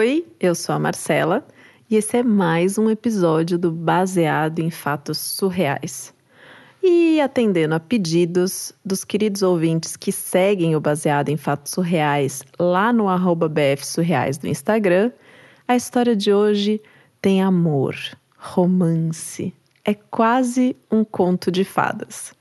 Oi, 0.00 0.24
eu 0.40 0.54
sou 0.54 0.74
a 0.74 0.78
Marcela 0.78 1.46
e 1.90 1.94
esse 1.94 2.16
é 2.16 2.22
mais 2.22 2.78
um 2.78 2.88
episódio 2.88 3.58
do 3.58 3.70
Baseado 3.70 4.58
em 4.60 4.70
Fatos 4.70 5.18
Surreais. 5.18 6.14
E 6.82 7.20
atendendo 7.20 7.74
a 7.74 7.80
pedidos 7.80 8.72
dos 8.82 9.04
queridos 9.04 9.42
ouvintes 9.42 9.98
que 9.98 10.10
seguem 10.10 10.74
o 10.74 10.80
Baseado 10.80 11.28
em 11.28 11.36
Fatos 11.36 11.72
Surreais 11.72 12.42
lá 12.58 12.94
no 12.94 13.08
bfsurreais 13.50 14.38
do 14.38 14.48
Instagram, 14.48 15.12
a 15.68 15.76
história 15.76 16.16
de 16.16 16.32
hoje 16.32 16.80
tem 17.20 17.42
amor, 17.42 17.94
romance. 18.38 19.52
É 19.84 19.92
quase 19.92 20.74
um 20.90 21.04
conto 21.04 21.52
de 21.52 21.62
fadas. 21.62 22.32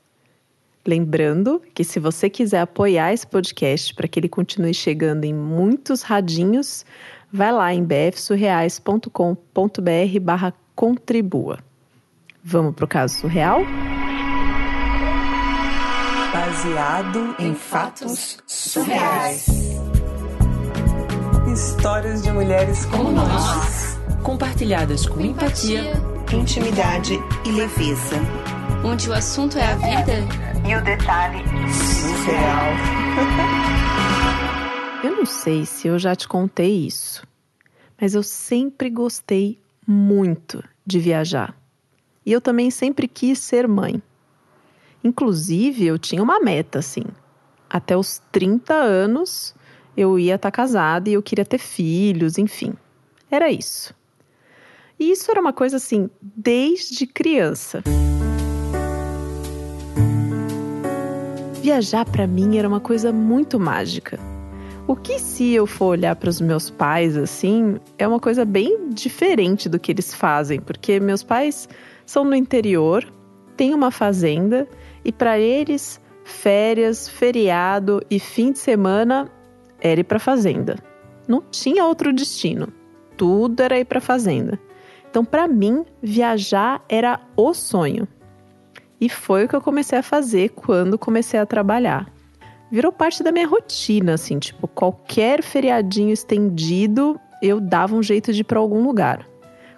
Lembrando 0.87 1.61
que 1.73 1.83
se 1.83 1.99
você 1.99 2.29
quiser 2.29 2.61
apoiar 2.61 3.13
esse 3.13 3.27
podcast 3.27 3.93
para 3.93 4.07
que 4.07 4.17
ele 4.17 4.29
continue 4.29 4.73
chegando 4.73 5.25
em 5.25 5.33
muitos 5.33 6.01
radinhos, 6.01 6.85
vai 7.31 7.51
lá 7.51 7.73
em 7.73 7.83
bfsurreais.com.br 7.83 10.19
barra 10.21 10.53
contribua. 10.75 11.59
Vamos 12.43 12.73
para 12.73 12.85
o 12.85 12.87
caso 12.87 13.15
surreal? 13.15 13.61
Baseado 16.31 17.35
em 17.39 17.53
fatos 17.53 18.37
surreais. 18.47 19.47
Histórias 21.51 22.23
de 22.23 22.31
mulheres 22.31 22.85
como 22.85 23.11
nós. 23.11 23.99
Compartilhadas 24.23 25.07
com 25.07 25.19
empatia, 25.19 25.93
intimidade 26.31 27.19
e 27.45 27.51
leveza. 27.51 28.15
Onde 28.85 29.09
o 29.09 29.13
assunto 29.13 29.57
é 29.57 29.65
a 29.65 29.75
vida 29.75 30.13
e 30.67 30.75
o 30.75 30.83
detalhe 30.83 31.43
surreal. 31.73 33.55
Eu 35.01 35.15
não 35.15 35.25
sei 35.25 35.65
se 35.65 35.87
eu 35.87 35.97
já 35.97 36.13
te 36.13 36.27
contei 36.27 36.85
isso, 36.85 37.25
mas 37.99 38.13
eu 38.13 38.21
sempre 38.21 38.89
gostei 38.89 39.57
muito 39.87 40.61
de 40.85 40.99
viajar. 40.99 41.55
E 42.25 42.33
eu 42.33 42.41
também 42.41 42.69
sempre 42.69 43.07
quis 43.07 43.39
ser 43.39 43.65
mãe. 43.65 44.03
Inclusive, 45.01 45.85
eu 45.85 45.97
tinha 45.97 46.21
uma 46.21 46.41
meta 46.41 46.79
assim. 46.79 47.03
Até 47.69 47.95
os 47.95 48.21
30 48.29 48.73
anos 48.73 49.55
eu 49.95 50.19
ia 50.19 50.35
estar 50.35 50.51
casada 50.51 51.09
e 51.09 51.13
eu 51.13 51.23
queria 51.23 51.45
ter 51.45 51.59
filhos, 51.59 52.37
enfim. 52.37 52.73
Era 53.31 53.49
isso. 53.49 53.95
E 54.99 55.11
isso 55.11 55.31
era 55.31 55.39
uma 55.39 55.53
coisa 55.53 55.77
assim, 55.77 56.09
desde 56.21 57.07
criança. 57.07 57.81
Viajar 61.61 62.03
para 62.03 62.27
mim 62.27 62.57
era 62.57 62.67
uma 62.67 62.81
coisa 62.81 63.13
muito 63.13 63.57
mágica. 63.57 64.19
O 64.89 64.95
que 64.95 65.19
se 65.19 65.53
eu 65.53 65.67
for 65.67 65.89
olhar 65.89 66.15
para 66.15 66.31
os 66.31 66.41
meus 66.41 66.71
pais 66.71 67.15
assim, 67.15 67.77
é 67.99 68.07
uma 68.07 68.19
coisa 68.19 68.43
bem 68.43 68.89
diferente 68.89 69.69
do 69.69 69.79
que 69.79 69.91
eles 69.91 70.15
fazem, 70.15 70.59
porque 70.59 70.99
meus 70.99 71.21
pais 71.21 71.69
são 72.07 72.25
no 72.25 72.33
interior, 72.33 73.05
têm 73.55 73.75
uma 73.75 73.91
fazenda 73.91 74.67
e 75.05 75.11
para 75.11 75.37
eles 75.37 76.01
férias, 76.23 77.07
feriado 77.07 78.01
e 78.09 78.19
fim 78.19 78.51
de 78.51 78.57
semana 78.57 79.29
era 79.79 79.99
ir 79.99 80.05
para 80.05 80.17
fazenda. 80.17 80.75
Não 81.27 81.43
tinha 81.51 81.85
outro 81.85 82.11
destino. 82.11 82.69
Tudo 83.15 83.61
era 83.61 83.77
ir 83.77 83.85
para 83.85 84.01
fazenda. 84.01 84.59
Então, 85.07 85.23
para 85.23 85.47
mim, 85.47 85.85
viajar 86.01 86.83
era 86.89 87.19
o 87.37 87.53
sonho. 87.53 88.07
E 88.99 89.07
foi 89.07 89.45
o 89.45 89.47
que 89.47 89.55
eu 89.55 89.61
comecei 89.61 89.99
a 89.99 90.03
fazer 90.03 90.49
quando 90.49 90.97
comecei 90.97 91.39
a 91.39 91.45
trabalhar 91.45 92.11
virou 92.71 92.91
parte 92.91 93.23
da 93.23 93.31
minha 93.31 93.47
rotina, 93.47 94.13
assim, 94.13 94.39
tipo, 94.39 94.67
qualquer 94.67 95.41
feriadinho 95.43 96.11
estendido, 96.11 97.19
eu 97.41 97.59
dava 97.59 97.95
um 97.95 98.03
jeito 98.03 98.31
de 98.31 98.41
ir 98.41 98.43
para 98.43 98.59
algum 98.59 98.83
lugar. 98.83 99.27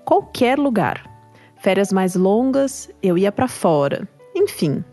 Qualquer 0.05 0.57
lugar. 0.57 1.09
Férias 1.57 1.91
mais 1.91 2.15
longas, 2.15 2.89
eu 3.01 3.17
ia 3.17 3.31
para 3.31 3.47
fora. 3.47 4.07
Enfim. 4.35 4.83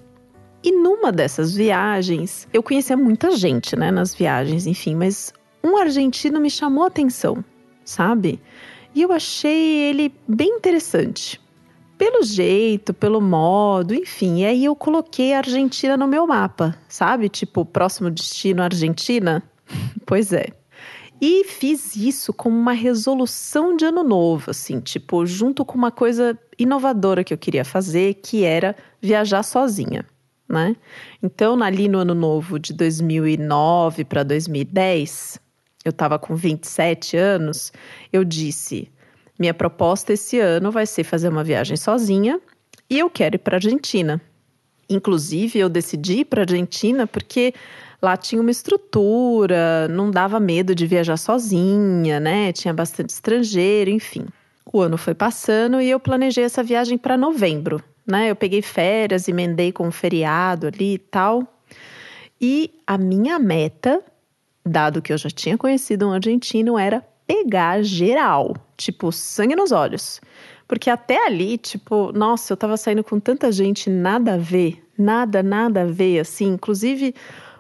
E 0.63 0.73
numa 0.73 1.11
dessas 1.11 1.55
viagens, 1.55 2.49
eu 2.53 2.63
conhecia 2.63 2.97
muita 2.97 3.31
gente, 3.31 3.77
né, 3.77 3.91
nas 3.91 4.15
viagens, 4.15 4.67
enfim, 4.67 4.95
mas 4.95 5.33
um 5.63 5.77
argentino 5.77 6.41
me 6.41 6.51
chamou 6.51 6.85
a 6.85 6.89
atenção, 6.89 7.45
sabe? 7.85 8.41
E 8.95 9.03
eu 9.03 9.13
achei 9.13 9.89
ele 9.89 10.13
bem 10.27 10.57
interessante 10.57 11.41
pelo 11.99 12.23
jeito, 12.23 12.95
pelo 12.95 13.21
modo, 13.21 13.93
enfim. 13.93 14.39
E 14.39 14.47
aí 14.47 14.65
eu 14.65 14.77
coloquei 14.77 15.35
a 15.35 15.39
Argentina 15.39 15.97
no 15.97 16.07
meu 16.07 16.27
mapa, 16.27 16.79
sabe? 16.89 17.29
Tipo, 17.29 17.65
próximo 17.65 18.09
destino 18.09 18.63
Argentina. 18.63 19.43
pois 20.07 20.33
é. 20.33 20.47
E 21.21 21.43
fiz 21.43 21.97
isso 21.97 22.33
como 22.33 22.57
uma 22.57 22.73
resolução 22.73 23.77
de 23.77 23.85
ano 23.85 24.05
novo, 24.05 24.53
assim, 24.53 24.79
tipo, 24.79 25.27
junto 25.27 25.65
com 25.65 25.77
uma 25.77 25.91
coisa 25.91 26.39
inovadora 26.57 27.25
que 27.25 27.35
eu 27.35 27.39
queria 27.39 27.65
fazer, 27.65 28.15
que 28.15 28.45
era 28.45 28.77
viajar 29.03 29.43
sozinha, 29.43 30.07
né? 30.49 30.77
Então, 31.21 31.61
ali 31.61 31.89
no 31.89 31.99
ano 31.99 32.15
novo 32.15 32.57
de 32.57 32.73
2009 32.73 34.05
para 34.05 34.23
2010, 34.23 35.41
eu 35.85 35.91
estava 35.91 36.21
com 36.21 36.37
27 36.37 37.17
anos, 37.17 37.73
eu 38.13 38.23
disse: 38.23 38.89
minha 39.39 39.55
proposta 39.55 40.13
esse 40.13 40.39
ano 40.41 40.71
vai 40.71 40.87
ser 40.87 41.05
fazer 41.05 41.29
uma 41.29 41.45
viagem 41.45 41.77
sozinha 41.77 42.41
e 42.91 42.99
eu 42.99 43.09
quero 43.09 43.37
ir 43.37 43.39
para 43.39 43.57
a 43.57 43.59
Argentina. 43.59 44.21
Inclusive, 44.89 45.59
eu 45.59 45.69
decidi 45.69 46.21
ir 46.21 46.25
para 46.25 46.41
a 46.41 46.45
Argentina 46.45 47.07
porque 47.07 47.55
lá 48.01 48.17
tinha 48.17 48.41
uma 48.41 48.51
estrutura, 48.51 49.87
não 49.89 50.11
dava 50.11 50.41
medo 50.41 50.75
de 50.75 50.87
viajar 50.87 51.19
sozinha, 51.19 52.19
né? 52.19 52.53
Tinha 52.53 52.73
bastante 52.73 53.11
estrangeiro, 53.11 53.91
enfim. 53.91 54.27
O 54.73 54.81
ano 54.81 54.97
foi 54.97 55.15
passando 55.15 55.81
e 55.81 55.91
eu 55.91 56.01
planejei 56.01 56.45
essa 56.45 56.63
viagem 56.63 56.97
para 56.97 57.17
novembro, 57.17 57.83
né? 58.07 58.31
Eu 58.31 58.37
peguei 58.37 58.63
férias, 58.63 59.29
emendei 59.29 59.73
com 59.73 59.87
um 59.87 59.93
feriado 59.93 60.67
ali 60.67 60.95
e 60.95 60.99
tal. 60.99 61.43
E 62.41 62.73
a 62.87 62.97
minha 62.97 63.39
meta, 63.39 64.03
dado 64.65 65.03
que 65.03 65.13
eu 65.13 65.19
já 65.19 65.29
tinha 65.29 65.59
conhecido 65.59 66.09
um 66.09 66.13
argentino, 66.13 66.79
era 66.79 67.05
pegar 67.27 67.83
geral, 67.83 68.55
tipo, 68.79 69.13
sangue 69.13 69.55
nos 69.55 69.73
olhos. 69.73 70.21
Porque 70.67 70.89
até 70.89 71.27
ali, 71.27 71.59
tipo, 71.59 72.13
nossa, 72.13 72.53
eu 72.53 72.57
tava 72.57 72.77
saindo 72.77 73.05
com 73.05 73.19
tanta 73.21 73.51
gente, 73.53 73.91
nada 73.91 74.35
a 74.35 74.39
ver, 74.39 74.83
nada, 74.97 75.43
nada 75.43 75.83
a 75.83 75.87
ver, 75.87 76.21
assim. 76.21 76.47
Inclusive, 76.53 77.15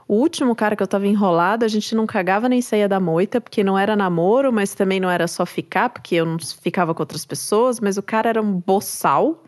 o 0.07 0.15
último 0.15 0.55
cara 0.55 0.77
que 0.77 0.83
eu 0.83 0.87
tava 0.87 1.07
enrolada, 1.07 1.67
a 1.67 1.69
gente 1.69 1.95
não 1.95 2.07
cagava 2.07 2.49
nem 2.49 2.63
saía 2.63 2.89
da 2.89 3.01
moita, 3.01 3.41
porque 3.41 3.65
não 3.65 3.79
era 3.79 3.97
namoro, 3.97 4.53
mas 4.53 4.75
também 4.75 5.01
não 5.01 5.11
era 5.11 5.27
só 5.27 5.45
ficar, 5.45 5.91
porque 5.91 6.17
eu 6.17 6.25
não 6.25 6.39
ficava 6.39 6.95
com 6.95 7.03
outras 7.03 7.27
pessoas, 7.27 7.81
mas 7.81 7.99
o 7.99 8.03
cara 8.03 8.29
era 8.31 8.41
um 8.41 8.55
boçal. 8.61 9.45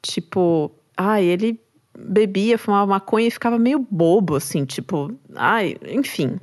Tipo, 0.00 0.70
ai, 0.96 1.24
ele 1.24 1.60
bebia, 1.98 2.56
fumava 2.56 2.86
maconha 2.86 3.26
e 3.26 3.30
ficava 3.30 3.58
meio 3.58 3.78
bobo, 3.90 4.36
assim, 4.36 4.64
tipo, 4.64 5.12
ai, 5.34 5.76
enfim. 5.88 6.38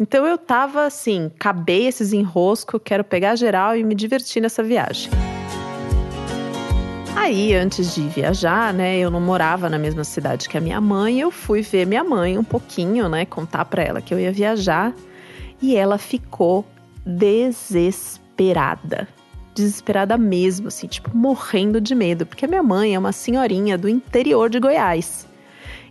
Então 0.00 0.26
eu 0.26 0.38
tava 0.38 0.86
assim, 0.86 1.30
acabei 1.36 1.86
esses 1.86 2.14
enroscos, 2.14 2.80
quero 2.82 3.04
pegar 3.04 3.36
geral 3.36 3.76
e 3.76 3.84
me 3.84 3.94
divertir 3.94 4.40
nessa 4.40 4.62
viagem. 4.62 5.12
Aí, 7.14 7.54
antes 7.54 7.94
de 7.94 8.08
viajar, 8.08 8.72
né, 8.72 8.96
eu 8.96 9.10
não 9.10 9.20
morava 9.20 9.68
na 9.68 9.78
mesma 9.78 10.02
cidade 10.02 10.48
que 10.48 10.56
a 10.56 10.60
minha 10.60 10.80
mãe, 10.80 11.20
eu 11.20 11.30
fui 11.30 11.60
ver 11.60 11.86
minha 11.86 12.02
mãe 12.02 12.38
um 12.38 12.44
pouquinho, 12.44 13.10
né, 13.10 13.26
contar 13.26 13.66
para 13.66 13.82
ela 13.82 14.00
que 14.00 14.14
eu 14.14 14.18
ia 14.18 14.32
viajar, 14.32 14.94
e 15.60 15.76
ela 15.76 15.98
ficou 15.98 16.64
desesperada. 17.04 19.06
Desesperada 19.54 20.16
mesmo, 20.16 20.68
assim, 20.68 20.86
tipo, 20.86 21.14
morrendo 21.14 21.78
de 21.78 21.94
medo, 21.94 22.24
porque 22.24 22.46
a 22.46 22.48
minha 22.48 22.62
mãe 22.62 22.94
é 22.94 22.98
uma 22.98 23.12
senhorinha 23.12 23.76
do 23.76 23.86
interior 23.86 24.48
de 24.48 24.58
Goiás. 24.58 25.28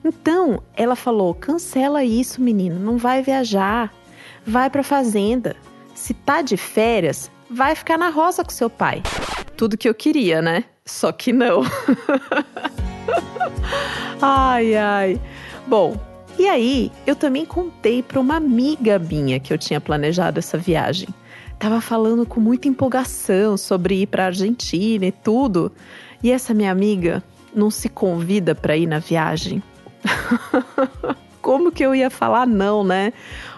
Então, 0.03 0.63
ela 0.75 0.95
falou: 0.95 1.35
cancela 1.35 2.03
isso, 2.03 2.41
menino, 2.41 2.79
não 2.79 2.97
vai 2.97 3.21
viajar 3.21 3.93
vai 4.49 4.69
para 4.69 4.83
fazenda. 4.83 5.55
Se 5.93 6.13
tá 6.13 6.41
de 6.41 6.57
férias, 6.57 7.29
vai 7.49 7.75
ficar 7.75 7.97
na 7.97 8.09
roça 8.09 8.43
com 8.43 8.49
seu 8.49 8.69
pai. 8.69 9.03
Tudo 9.55 9.77
que 9.77 9.87
eu 9.87 9.93
queria, 9.93 10.41
né? 10.41 10.65
Só 10.85 11.11
que 11.11 11.31
não. 11.31 11.61
ai, 14.21 14.75
ai. 14.75 15.21
Bom, 15.67 15.95
e 16.37 16.47
aí 16.47 16.91
eu 17.05 17.15
também 17.15 17.45
contei 17.45 18.01
para 18.01 18.19
uma 18.19 18.37
amiga 18.37 18.97
minha 18.97 19.39
que 19.39 19.53
eu 19.53 19.57
tinha 19.57 19.79
planejado 19.79 20.39
essa 20.39 20.57
viagem. 20.57 21.09
Tava 21.59 21.79
falando 21.79 22.25
com 22.25 22.39
muita 22.39 22.67
empolgação 22.67 23.55
sobre 23.55 24.01
ir 24.01 24.07
para 24.07 24.27
Argentina 24.27 25.05
e 25.05 25.11
tudo. 25.11 25.71
E 26.23 26.31
essa 26.31 26.53
minha 26.53 26.71
amiga 26.71 27.21
não 27.53 27.69
se 27.69 27.87
convida 27.87 28.55
para 28.55 28.75
ir 28.75 28.87
na 28.87 28.97
viagem. 28.97 29.61
Como 31.41 31.71
que 31.71 31.83
eu 31.83 31.93
ia 31.93 32.09
falar 32.09 32.47
não, 32.47 32.83
né? 32.83 33.13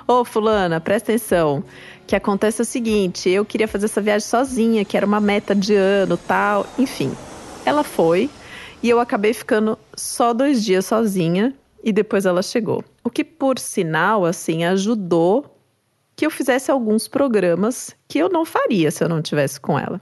Ô, 0.07 0.25
fulana, 0.25 0.79
presta 0.79 1.11
atenção. 1.11 1.63
Que 2.07 2.15
acontece 2.15 2.61
o 2.61 2.65
seguinte, 2.65 3.29
eu 3.29 3.45
queria 3.45 3.67
fazer 3.67 3.85
essa 3.85 4.01
viagem 4.01 4.27
sozinha, 4.27 4.83
que 4.83 4.97
era 4.97 5.05
uma 5.05 5.21
meta 5.21 5.55
de 5.55 5.75
ano, 5.75 6.17
tal, 6.17 6.65
enfim. 6.77 7.11
Ela 7.65 7.83
foi 7.83 8.29
e 8.83 8.89
eu 8.89 8.99
acabei 8.99 9.33
ficando 9.33 9.77
só 9.95 10.33
dois 10.33 10.63
dias 10.63 10.85
sozinha 10.85 11.53
e 11.83 11.93
depois 11.93 12.25
ela 12.25 12.41
chegou. 12.41 12.83
O 13.03 13.09
que, 13.09 13.23
por 13.23 13.59
sinal, 13.59 14.25
assim, 14.25 14.63
ajudou 14.63 15.57
que 16.15 16.25
eu 16.25 16.31
fizesse 16.31 16.69
alguns 16.69 17.07
programas 17.07 17.95
que 18.07 18.19
eu 18.19 18.29
não 18.29 18.45
faria 18.45 18.91
se 18.91 19.03
eu 19.03 19.09
não 19.09 19.21
tivesse 19.21 19.59
com 19.59 19.77
ela. 19.79 20.01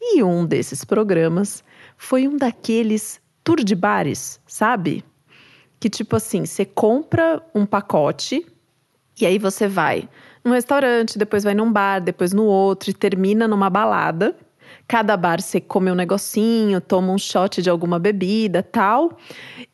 E 0.00 0.22
um 0.22 0.44
desses 0.44 0.84
programas 0.84 1.62
foi 1.96 2.28
um 2.28 2.36
daqueles 2.36 3.20
tour 3.42 3.62
de 3.62 3.74
bares, 3.74 4.40
sabe? 4.46 5.04
Que 5.78 5.88
tipo 5.88 6.16
assim, 6.16 6.44
você 6.44 6.64
compra 6.64 7.42
um 7.54 7.64
pacote 7.64 8.44
e 9.20 9.26
aí 9.26 9.38
você 9.38 9.68
vai 9.68 10.08
num 10.44 10.52
restaurante, 10.52 11.18
depois 11.18 11.42
vai 11.44 11.54
num 11.54 11.72
bar, 11.72 12.00
depois 12.00 12.32
no 12.32 12.44
outro 12.44 12.90
e 12.90 12.92
termina 12.92 13.48
numa 13.48 13.70
balada. 13.70 14.36
Cada 14.86 15.16
bar 15.16 15.40
você 15.40 15.60
come 15.60 15.90
um 15.90 15.94
negocinho, 15.94 16.80
toma 16.80 17.12
um 17.12 17.18
shot 17.18 17.62
de 17.62 17.70
alguma 17.70 17.98
bebida, 17.98 18.62
tal, 18.62 19.16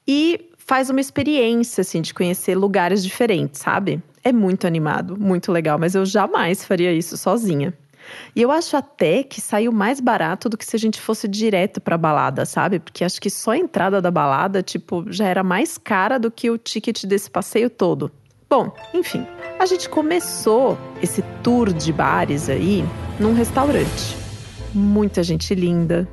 e 0.07 0.51
faz 0.57 0.89
uma 0.89 1.01
experiência 1.01 1.81
assim 1.81 2.01
de 2.01 2.15
conhecer 2.15 2.55
lugares 2.55 3.03
diferentes, 3.03 3.61
sabe? 3.61 4.01
É 4.23 4.33
muito 4.33 4.67
animado, 4.67 5.19
muito 5.19 5.51
legal, 5.51 5.79
mas 5.79 5.95
eu 5.95 6.05
jamais 6.05 6.65
faria 6.65 6.93
isso 6.93 7.17
sozinha. 7.17 7.75
E 8.35 8.43
eu 8.43 8.51
acho 8.51 8.77
até 8.77 9.23
que 9.23 9.41
saiu 9.41 9.73
mais 9.73 10.01
barato 10.01 10.49
do 10.49 10.57
que 10.57 10.65
se 10.65 10.77
a 10.77 10.79
gente 10.79 11.01
fosse 11.01 11.27
direto 11.27 11.81
pra 11.81 11.99
balada, 11.99 12.45
sabe? 12.45 12.79
Porque 12.79 13.05
acho 13.05 13.21
que 13.21 13.31
só 13.31 13.53
a 13.53 13.59
entrada 13.59 14.01
da 14.01 14.11
balada, 14.11 14.63
tipo, 14.63 15.05
já 15.09 15.27
era 15.27 15.43
mais 15.43 15.79
cara 15.79 16.19
do 16.19 16.31
que 16.31 16.51
o 16.51 16.59
ticket 16.59 17.05
desse 17.05 17.31
passeio 17.31 17.71
todo. 17.71 18.11
Bom, 18.51 18.73
enfim, 18.93 19.25
a 19.61 19.65
gente 19.65 19.89
começou 19.89 20.77
esse 21.01 21.23
tour 21.41 21.73
de 21.73 21.93
bares 21.93 22.49
aí 22.49 22.85
num 23.21 23.33
restaurante. 23.33 24.17
Muita 24.75 25.23
gente 25.23 25.55
linda. 25.55 26.09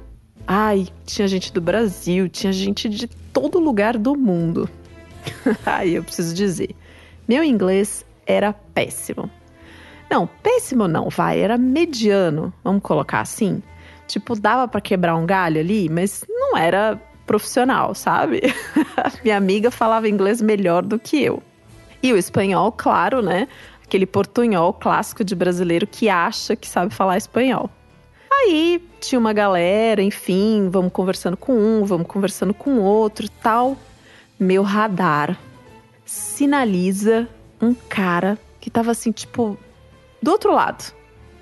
Ai, 0.45 0.88
tinha 1.04 1.28
gente 1.28 1.51
do 1.51 1.60
Brasil, 1.60 2.30
tinha 2.30 2.54
gente 2.54 2.88
de 2.89 3.07
todo 3.07 3.57
lugar 3.57 3.98
do 3.98 4.16
mundo. 4.16 4.69
Ai, 5.66 5.98
eu 5.98 6.04
preciso 6.04 6.36
dizer, 6.36 6.75
meu 7.28 7.44
inglês 7.44 8.06
era 8.24 8.54
péssimo. 8.54 9.28
Não, 10.07 10.28
péssimo 10.28 10.88
não, 10.88 11.10
vai, 11.10 11.39
era 11.39 11.57
mediano, 11.57 12.54
vamos 12.63 12.84
colocar 12.84 13.22
assim. 13.22 13.63
Tipo, 14.06 14.39
dava 14.39 14.68
para 14.68 14.80
quebrar 14.80 15.16
um 15.16 15.25
galho 15.25 15.60
ali, 15.60 15.89
mas 15.89 16.24
não 16.30 16.56
era 16.56 17.01
profissional, 17.25 17.95
sabe? 17.95 18.42
Minha 19.25 19.38
amiga 19.38 19.72
falava 19.72 20.07
inglês 20.07 20.39
melhor 20.39 20.84
do 20.84 21.00
que 21.00 21.24
eu. 21.24 21.42
E 22.02 22.14
o 22.14 22.18
espanhol, 22.18 22.72
claro, 22.72 23.22
né? 23.22 23.48
Aquele 23.84 24.06
portunhol 24.06 24.74
clássico 24.74 25.24
de 25.24 25.36
brasileiro 25.36 25.88
que 25.88 26.10
acha 26.10 26.56
que 26.56 26.68
sabe 26.68 26.94
falar 26.94 27.18
espanhol. 27.18 27.70
Aí 28.32 28.84
tinha 29.00 29.18
uma 29.18 29.34
galera, 29.34 30.02
enfim, 30.02 30.70
vamos 30.70 30.92
conversando 30.92 31.36
com 31.36 31.54
um, 31.54 31.84
vamos 31.84 32.08
conversando 32.08 32.54
com 32.54 32.80
outro, 32.80 33.28
tal. 33.42 33.76
Meu 34.40 34.62
radar 34.62 35.38
sinaliza 36.06 37.28
um 37.62 37.74
cara 37.74 38.38
que 38.60 38.70
tava 38.70 38.92
assim, 38.92 39.12
tipo, 39.12 39.58
do 40.22 40.32
outro 40.32 40.54
lado. 40.54 40.94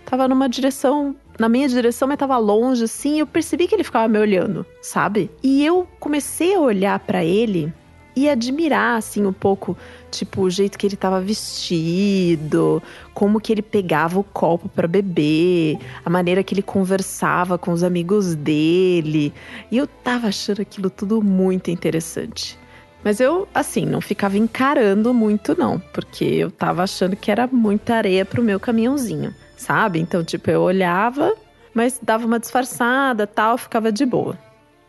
Tava 0.06 0.28
numa 0.28 0.48
direção, 0.48 1.16
na 1.38 1.50
minha 1.50 1.68
direção, 1.68 2.08
mas 2.08 2.18
tava 2.18 2.38
longe 2.38 2.84
assim, 2.84 3.20
eu 3.20 3.28
percebi 3.28 3.68
que 3.68 3.76
ele 3.76 3.84
ficava 3.84 4.08
me 4.08 4.20
olhando, 4.20 4.66
sabe? 4.82 5.30
E 5.44 5.66
eu 5.66 5.88
comecei 6.00 6.56
a 6.56 6.60
olhar 6.60 7.00
para 7.00 7.26
ele 7.26 7.74
e 8.16 8.30
admirar 8.30 8.98
assim 8.98 9.26
um 9.26 9.34
pouco, 9.34 9.78
tipo, 10.10 10.42
o 10.42 10.50
jeito 10.50 10.78
que 10.78 10.88
ele 10.88 10.96
tava 10.96 11.20
vestido, 11.20 12.82
como 13.14 13.42
que 13.42 13.52
ele 13.52 13.62
pegava 13.62 14.20
o 14.20 14.24
copo 14.24 14.70
para 14.70 14.88
beber, 14.88 15.78
a 16.04 16.10
maneira 16.10 16.44
que 16.44 16.54
ele 16.54 16.62
conversava 16.62 17.58
com 17.58 17.72
os 17.72 17.84
amigos 17.84 18.34
dele. 18.36 19.34
E 19.70 19.78
eu 19.78 19.86
tava 19.86 20.28
achando 20.28 20.62
aquilo 20.62 20.90
tudo 20.90 21.22
muito 21.22 21.70
interessante. 21.70 22.58
Mas 23.04 23.20
eu, 23.20 23.48
assim, 23.54 23.86
não 23.86 24.02
ficava 24.02 24.36
encarando 24.36 25.14
muito, 25.14 25.56
não, 25.56 25.78
porque 25.94 26.26
eu 26.26 26.50
tava 26.50 26.82
achando 26.82 27.16
que 27.16 27.30
era 27.30 27.46
muita 27.46 27.96
areia 27.96 28.26
pro 28.26 28.42
meu 28.42 28.60
caminhãozinho, 28.60 29.32
sabe? 29.56 30.00
Então, 30.00 30.24
tipo, 30.24 30.50
eu 30.50 30.62
olhava, 30.62 31.36
mas 31.72 32.00
dava 32.02 32.26
uma 32.26 32.40
disfarçada 32.40 33.28
tal, 33.28 33.60
ficava 33.60 33.92
de 33.92 34.06
boa. 34.08 34.40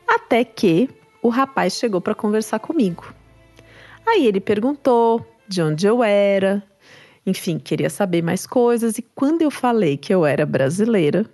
Até 0.09 0.45
que 0.45 0.89
o 1.27 1.29
rapaz 1.29 1.75
chegou 1.75 2.01
para 2.01 2.15
conversar 2.15 2.61
comigo. 2.61 3.13
Aí 4.07 4.27
ele 4.27 4.41
perguntou 4.41 5.27
de 5.49 5.61
onde 5.61 5.85
eu 5.85 6.03
era, 6.05 6.63
enfim, 7.27 7.59
queria 7.59 7.91
saber 7.91 8.23
mais 8.23 8.47
coisas. 8.47 8.97
E 8.99 9.03
quando 9.03 9.43
eu 9.43 9.51
falei 9.51 9.97
que 9.97 10.15
eu 10.15 10.25
era 10.25 10.47
brasileira, 10.47 11.27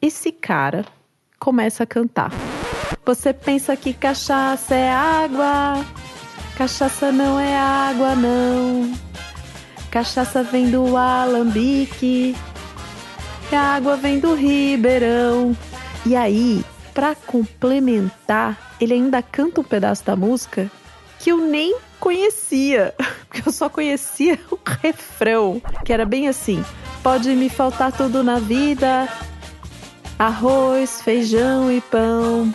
esse 0.00 0.30
cara 0.30 0.84
começa 1.40 1.82
a 1.82 1.86
cantar. 1.86 2.30
Você 3.04 3.32
pensa 3.32 3.76
que 3.76 3.92
cachaça 3.92 4.76
é 4.76 4.92
água? 4.92 5.84
Cachaça 6.56 7.10
não 7.10 7.40
é 7.40 7.56
água, 7.56 8.14
não. 8.14 8.94
Cachaça 9.90 10.44
vem 10.44 10.70
do 10.70 10.96
alambique. 10.96 12.36
A 13.50 13.74
água 13.74 13.96
vem 13.96 14.20
do 14.20 14.34
ribeirão. 14.34 15.56
E 16.04 16.14
aí, 16.14 16.64
para 16.96 17.14
complementar, 17.14 18.74
ele 18.80 18.94
ainda 18.94 19.22
canta 19.22 19.60
um 19.60 19.64
pedaço 19.64 20.02
da 20.02 20.16
música 20.16 20.70
que 21.18 21.30
eu 21.30 21.36
nem 21.36 21.76
conhecia, 22.00 22.94
porque 23.28 23.46
eu 23.46 23.52
só 23.52 23.68
conhecia 23.68 24.40
o 24.50 24.58
refrão, 24.82 25.60
que 25.84 25.92
era 25.92 26.06
bem 26.06 26.26
assim: 26.26 26.64
Pode 27.02 27.28
me 27.34 27.50
faltar 27.50 27.92
tudo 27.92 28.24
na 28.24 28.38
vida, 28.38 29.06
arroz, 30.18 31.02
feijão 31.02 31.70
e 31.70 31.82
pão. 31.82 32.50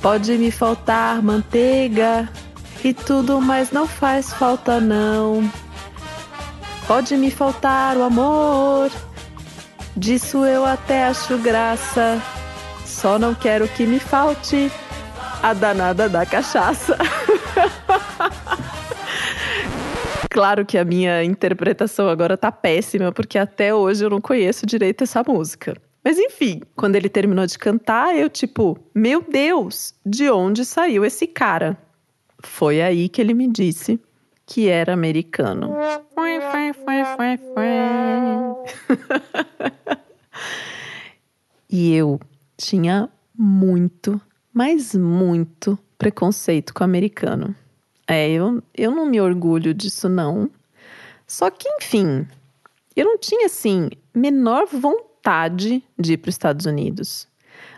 Pode 0.00 0.38
me 0.38 0.52
faltar 0.52 1.20
manteiga 1.20 2.28
e 2.84 2.94
tudo, 2.94 3.40
mas 3.40 3.72
não 3.72 3.88
faz 3.88 4.32
falta 4.32 4.80
não. 4.80 5.50
Pode 6.86 7.16
me 7.16 7.30
faltar 7.32 7.96
o 7.96 8.04
amor, 8.04 8.88
disso 9.96 10.46
eu 10.46 10.64
até 10.64 11.06
acho 11.06 11.36
graça. 11.38 12.22
Só 13.00 13.18
não 13.18 13.34
quero 13.34 13.66
que 13.66 13.86
me 13.86 13.98
falte 13.98 14.70
a 15.42 15.54
danada 15.54 16.06
da 16.06 16.26
cachaça. 16.26 16.98
claro 20.28 20.66
que 20.66 20.76
a 20.76 20.84
minha 20.84 21.24
interpretação 21.24 22.10
agora 22.10 22.36
tá 22.36 22.52
péssima, 22.52 23.10
porque 23.10 23.38
até 23.38 23.74
hoje 23.74 24.04
eu 24.04 24.10
não 24.10 24.20
conheço 24.20 24.66
direito 24.66 25.02
essa 25.02 25.24
música. 25.26 25.74
Mas 26.04 26.18
enfim, 26.18 26.60
quando 26.76 26.94
ele 26.94 27.08
terminou 27.08 27.46
de 27.46 27.58
cantar, 27.58 28.14
eu 28.14 28.28
tipo, 28.28 28.78
meu 28.94 29.24
Deus, 29.26 29.94
de 30.04 30.30
onde 30.30 30.66
saiu 30.66 31.02
esse 31.02 31.26
cara? 31.26 31.78
Foi 32.44 32.82
aí 32.82 33.08
que 33.08 33.22
ele 33.22 33.32
me 33.32 33.50
disse 33.50 33.98
que 34.44 34.68
era 34.68 34.92
americano. 34.92 35.74
e 41.70 41.94
eu 41.94 42.20
tinha 42.60 43.08
muito, 43.36 44.20
mas 44.52 44.94
muito 44.94 45.78
preconceito 45.96 46.74
com 46.74 46.84
americano. 46.84 47.54
É, 48.06 48.28
eu, 48.28 48.62
eu 48.76 48.90
não 48.90 49.06
me 49.06 49.20
orgulho 49.20 49.72
disso, 49.72 50.08
não. 50.08 50.50
Só 51.26 51.48
que, 51.50 51.68
enfim, 51.68 52.26
eu 52.94 53.04
não 53.06 53.16
tinha, 53.16 53.46
assim, 53.46 53.88
menor 54.14 54.66
vontade 54.66 55.82
de 55.98 56.12
ir 56.14 56.16
para 56.18 56.28
os 56.28 56.34
Estados 56.34 56.66
Unidos. 56.66 57.26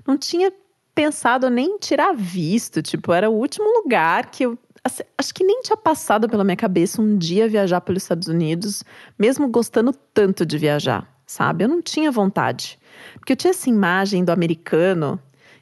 Não 0.06 0.16
tinha 0.18 0.52
pensado 0.94 1.48
nem 1.48 1.76
em 1.76 1.78
tirar 1.78 2.12
visto, 2.14 2.82
tipo, 2.82 3.12
era 3.12 3.30
o 3.30 3.34
último 3.34 3.66
lugar 3.82 4.30
que 4.30 4.44
eu. 4.44 4.58
Assim, 4.84 5.04
acho 5.16 5.32
que 5.32 5.44
nem 5.44 5.62
tinha 5.62 5.76
passado 5.76 6.28
pela 6.28 6.42
minha 6.42 6.56
cabeça 6.56 7.00
um 7.00 7.16
dia 7.16 7.48
viajar 7.48 7.80
pelos 7.82 8.02
Estados 8.02 8.26
Unidos, 8.26 8.82
mesmo 9.16 9.46
gostando 9.46 9.92
tanto 10.12 10.44
de 10.44 10.58
viajar, 10.58 11.06
sabe? 11.24 11.62
Eu 11.62 11.68
não 11.68 11.80
tinha 11.80 12.10
vontade. 12.10 12.80
Porque 13.22 13.34
eu 13.34 13.36
tinha 13.36 13.52
essa 13.52 13.70
imagem 13.70 14.24
do 14.24 14.32
americano, 14.32 15.16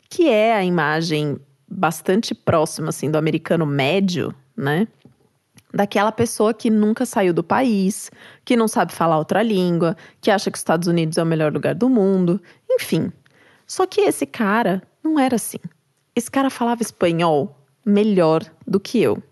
que 0.09 0.31
é 0.31 0.55
a 0.55 0.65
imagem 0.65 1.39
bastante 1.69 2.35
próxima, 2.35 2.89
assim, 2.89 3.11
do 3.11 3.19
americano 3.19 3.67
médio, 3.67 4.35
né? 4.57 4.89
Daquela 5.71 6.11
pessoa 6.11 6.55
que 6.55 6.71
nunca 6.71 7.05
saiu 7.05 7.35
do 7.35 7.45
país, 7.45 8.11
que 8.47 8.57
não 8.57 8.67
sabe 8.67 8.95
falar 8.95 9.19
outra 9.19 9.43
língua, 9.43 9.95
que 10.23 10.31
acha 10.31 10.51
que 10.51 10.57
os 10.57 10.61
Estados 10.61 10.89
Unidos 10.89 11.19
é 11.19 11.23
o 11.23 11.27
melhor 11.27 11.53
lugar 11.53 11.75
do 11.75 11.91
mundo, 11.91 12.41
enfim. 12.71 13.13
Só 13.67 13.87
que 13.87 14.01
esse 14.01 14.25
cara 14.25 14.83
não 15.05 15.19
era 15.21 15.37
assim. 15.37 15.59
Esse 16.17 16.31
cara 16.31 16.49
falava 16.49 16.81
espanhol 16.81 17.55
melhor 17.85 18.43
do 18.67 18.81
que 18.81 19.03
eu. 19.03 19.23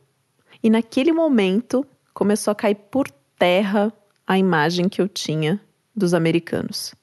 E 0.62 0.68
naquele 0.68 1.12
momento 1.12 1.82
começou 2.12 2.52
a 2.52 2.54
cair 2.54 2.74
por 2.74 3.08
terra 3.38 3.90
a 4.26 4.36
imagem 4.38 4.86
que 4.86 5.00
eu 5.00 5.08
tinha 5.08 5.58
dos 5.96 6.12
americanos. 6.12 6.94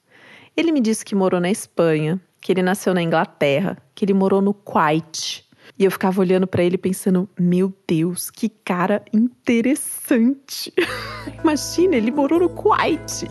Ele 0.56 0.72
me 0.72 0.80
disse 0.80 1.04
que 1.04 1.14
morou 1.14 1.40
na 1.40 1.50
Espanha, 1.50 2.20
que 2.40 2.50
ele 2.50 2.62
nasceu 2.62 2.94
na 2.94 3.02
Inglaterra, 3.02 3.76
que 3.94 4.04
ele 4.04 4.14
morou 4.14 4.40
no 4.40 4.54
Kuwait, 4.54 5.46
e 5.78 5.84
eu 5.84 5.90
ficava 5.90 6.20
olhando 6.20 6.46
para 6.46 6.62
ele 6.62 6.78
pensando: 6.78 7.28
meu 7.38 7.72
Deus, 7.86 8.30
que 8.30 8.48
cara 8.48 9.04
interessante. 9.12 10.72
Imagina, 11.42 11.96
ele 11.96 12.10
morou 12.10 12.40
no 12.40 12.48
Kuwait. 12.48 13.26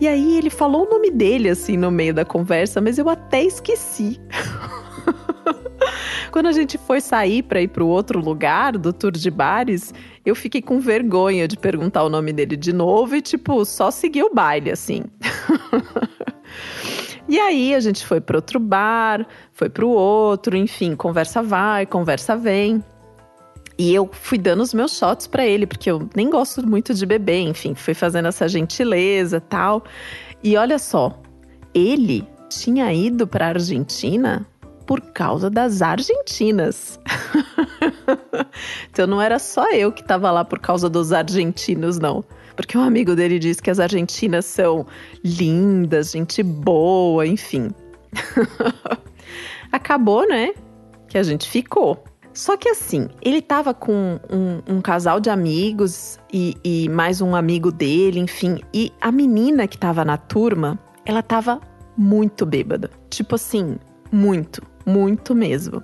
E 0.00 0.08
aí 0.08 0.38
ele 0.38 0.48
falou 0.48 0.86
o 0.86 0.90
nome 0.90 1.10
dele 1.10 1.48
assim 1.48 1.76
no 1.76 1.90
meio 1.90 2.14
da 2.14 2.24
conversa, 2.24 2.80
mas 2.80 2.96
eu 2.98 3.08
até 3.08 3.42
esqueci. 3.42 4.20
Quando 6.30 6.46
a 6.46 6.52
gente 6.52 6.78
foi 6.78 7.00
sair 7.00 7.42
para 7.42 7.60
ir 7.60 7.68
para 7.68 7.82
o 7.82 7.88
outro 7.88 8.20
lugar 8.20 8.78
do 8.78 8.92
tour 8.92 9.10
de 9.10 9.30
bares, 9.30 9.92
eu 10.24 10.36
fiquei 10.36 10.62
com 10.62 10.78
vergonha 10.78 11.48
de 11.48 11.56
perguntar 11.56 12.04
o 12.04 12.08
nome 12.08 12.32
dele 12.32 12.56
de 12.56 12.72
novo 12.72 13.16
e, 13.16 13.20
tipo, 13.20 13.64
só 13.64 13.90
seguir 13.90 14.22
o 14.22 14.32
baile, 14.32 14.70
assim. 14.70 15.02
e 17.28 17.38
aí 17.38 17.74
a 17.74 17.80
gente 17.80 18.04
foi 18.04 18.20
para 18.20 18.36
outro 18.36 18.58
bar, 18.58 19.26
foi 19.52 19.68
para 19.68 19.84
o 19.84 19.90
outro, 19.90 20.56
enfim, 20.56 20.96
conversa 20.96 21.42
vai, 21.42 21.86
conversa 21.86 22.36
vem. 22.36 22.82
E 23.78 23.94
eu 23.94 24.10
fui 24.12 24.36
dando 24.36 24.62
os 24.62 24.74
meus 24.74 24.98
shots 24.98 25.26
para 25.26 25.46
ele, 25.46 25.66
porque 25.66 25.90
eu 25.90 26.08
nem 26.14 26.28
gosto 26.28 26.66
muito 26.66 26.92
de 26.92 27.06
beber, 27.06 27.40
enfim, 27.40 27.74
fui 27.74 27.94
fazendo 27.94 28.28
essa 28.28 28.48
gentileza 28.48 29.40
tal. 29.40 29.84
E 30.42 30.56
olha 30.56 30.78
só, 30.78 31.18
ele 31.72 32.26
tinha 32.50 32.92
ido 32.92 33.26
para 33.26 33.46
Argentina 33.46 34.46
por 34.84 35.00
causa 35.00 35.48
das 35.48 35.80
argentinas. 35.80 36.98
então 38.90 39.06
não 39.06 39.22
era 39.22 39.38
só 39.38 39.70
eu 39.70 39.92
que 39.92 40.02
estava 40.02 40.30
lá 40.30 40.44
por 40.44 40.58
causa 40.58 40.90
dos 40.90 41.12
argentinos, 41.12 41.98
não. 41.98 42.24
Porque 42.60 42.76
um 42.76 42.82
amigo 42.82 43.16
dele 43.16 43.38
disse 43.38 43.62
que 43.62 43.70
as 43.70 43.80
argentinas 43.80 44.44
são 44.44 44.86
lindas, 45.24 46.12
gente 46.12 46.42
boa, 46.42 47.26
enfim. 47.26 47.70
Acabou, 49.72 50.28
né? 50.28 50.52
Que 51.08 51.16
a 51.16 51.22
gente 51.22 51.48
ficou. 51.48 52.04
Só 52.34 52.58
que 52.58 52.68
assim, 52.68 53.08
ele 53.22 53.40
tava 53.40 53.72
com 53.72 54.20
um, 54.30 54.76
um 54.76 54.80
casal 54.82 55.20
de 55.20 55.30
amigos 55.30 56.18
e, 56.32 56.54
e, 56.62 56.88
mais 56.90 57.22
um 57.22 57.34
amigo 57.34 57.72
dele, 57.72 58.20
enfim. 58.20 58.60
E 58.74 58.92
a 59.00 59.10
menina 59.10 59.66
que 59.66 59.78
tava 59.78 60.04
na 60.04 60.18
turma, 60.18 60.78
ela 61.06 61.22
tava 61.22 61.60
muito 61.96 62.44
bêbada. 62.44 62.90
Tipo 63.08 63.36
assim, 63.36 63.78
muito, 64.12 64.62
muito 64.84 65.34
mesmo. 65.34 65.82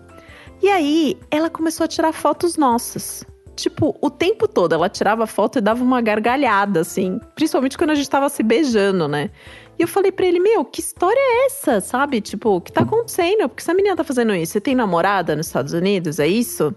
E 0.63 0.69
aí, 0.69 1.19
ela 1.31 1.49
começou 1.49 1.85
a 1.85 1.89
tirar 1.89 2.13
fotos 2.13 2.57
nossas. 2.57 3.25
Tipo, 3.57 3.97
o 4.03 4.11
tempo 4.11 4.47
todo 4.47 4.75
ela 4.75 4.89
tirava 4.89 5.27
foto 5.27 5.59
e 5.59 5.63
dava 5.63 5.83
uma 5.83 6.03
gargalhada, 6.03 6.81
assim. 6.81 7.19
Principalmente 7.35 7.79
quando 7.79 7.91
a 7.91 7.95
gente 7.95 8.09
tava 8.09 8.29
se 8.29 8.43
beijando, 8.43 9.09
né? 9.09 9.31
E 9.79 9.83
eu 9.83 9.89
falei 9.89 10.13
para 10.13 10.27
ele, 10.27 10.39
meu, 10.39 10.65
que 10.65 10.81
história 10.81 11.19
é 11.19 11.47
essa, 11.47 11.81
sabe? 11.81 12.21
Tipo, 12.21 12.57
o 12.57 12.61
que 12.61 12.71
tá 12.71 12.83
acontecendo? 12.83 13.49
Por 13.49 13.57
que 13.57 13.63
essa 13.63 13.75
menina 13.75 13.97
tá 13.97 14.05
fazendo 14.05 14.35
isso? 14.35 14.53
Você 14.53 14.61
tem 14.61 14.75
namorada 14.75 15.35
nos 15.35 15.47
Estados 15.47 15.73
Unidos? 15.73 16.19
É 16.19 16.29
isso? 16.29 16.75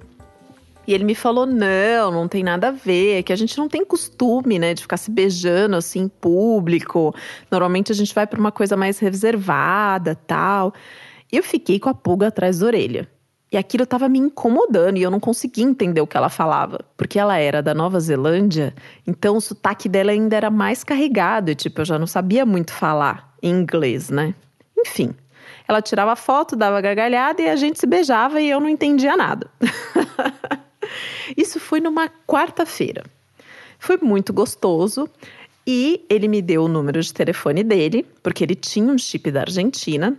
E 0.87 0.93
ele 0.93 1.03
me 1.03 1.13
falou: 1.13 1.45
não, 1.45 2.11
não 2.11 2.27
tem 2.27 2.43
nada 2.43 2.69
a 2.69 2.71
ver, 2.71 3.19
é 3.19 3.23
que 3.23 3.31
a 3.31 3.35
gente 3.35 3.57
não 3.57 3.67
tem 3.67 3.85
costume, 3.85 4.57
né, 4.57 4.73
de 4.73 4.81
ficar 4.81 4.97
se 4.97 5.11
beijando 5.11 5.75
assim 5.75 6.01
em 6.01 6.07
público. 6.07 7.13
Normalmente 7.51 7.91
a 7.91 7.95
gente 7.95 8.15
vai 8.15 8.25
para 8.25 8.39
uma 8.39 8.51
coisa 8.51 8.75
mais 8.75 8.97
reservada 8.99 10.15
tal. 10.15 10.73
E 11.31 11.37
eu 11.37 11.43
fiquei 11.43 11.79
com 11.79 11.89
a 11.89 11.93
pulga 11.93 12.27
atrás 12.27 12.59
da 12.59 12.65
orelha. 12.65 13.18
E 13.51 13.57
aquilo 13.57 13.83
estava 13.83 14.07
me 14.07 14.19
incomodando 14.19 14.97
e 14.97 15.01
eu 15.01 15.09
não 15.09 15.19
conseguia 15.19 15.63
entender 15.63 16.01
o 16.01 16.07
que 16.07 16.15
ela 16.15 16.29
falava. 16.29 16.85
Porque 16.95 17.17
ela 17.17 17.37
era 17.37 17.63
da 17.63 17.73
Nova 17.73 17.99
Zelândia, 17.99 18.75
então 19.07 19.37
o 19.37 19.41
sotaque 19.41 19.89
dela 19.89 20.11
ainda 20.11 20.35
era 20.35 20.51
mais 20.51 20.83
carregado 20.83 21.49
e, 21.49 21.55
tipo, 21.55 21.81
eu 21.81 21.85
já 21.85 21.97
não 21.97 22.05
sabia 22.05 22.45
muito 22.45 22.71
falar 22.71 23.33
em 23.41 23.49
inglês, 23.49 24.09
né? 24.09 24.35
Enfim, 24.77 25.15
ela 25.67 25.81
tirava 25.81 26.15
foto, 26.15 26.55
dava 26.55 26.79
gargalhada 26.79 27.41
e 27.41 27.49
a 27.49 27.55
gente 27.55 27.79
se 27.79 27.87
beijava 27.87 28.39
e 28.39 28.49
eu 28.49 28.59
não 28.59 28.69
entendia 28.69 29.17
nada. 29.17 29.49
Isso 31.35 31.59
foi 31.59 31.79
numa 31.79 32.09
quarta-feira. 32.27 33.03
Foi 33.79 33.97
muito 33.97 34.31
gostoso 34.31 35.09
e 35.65 36.05
ele 36.09 36.27
me 36.27 36.41
deu 36.41 36.65
o 36.65 36.67
número 36.67 37.01
de 37.01 37.13
telefone 37.13 37.63
dele, 37.63 38.05
porque 38.21 38.43
ele 38.43 38.55
tinha 38.55 38.91
um 38.91 38.97
chip 38.97 39.31
da 39.31 39.41
Argentina 39.41 40.17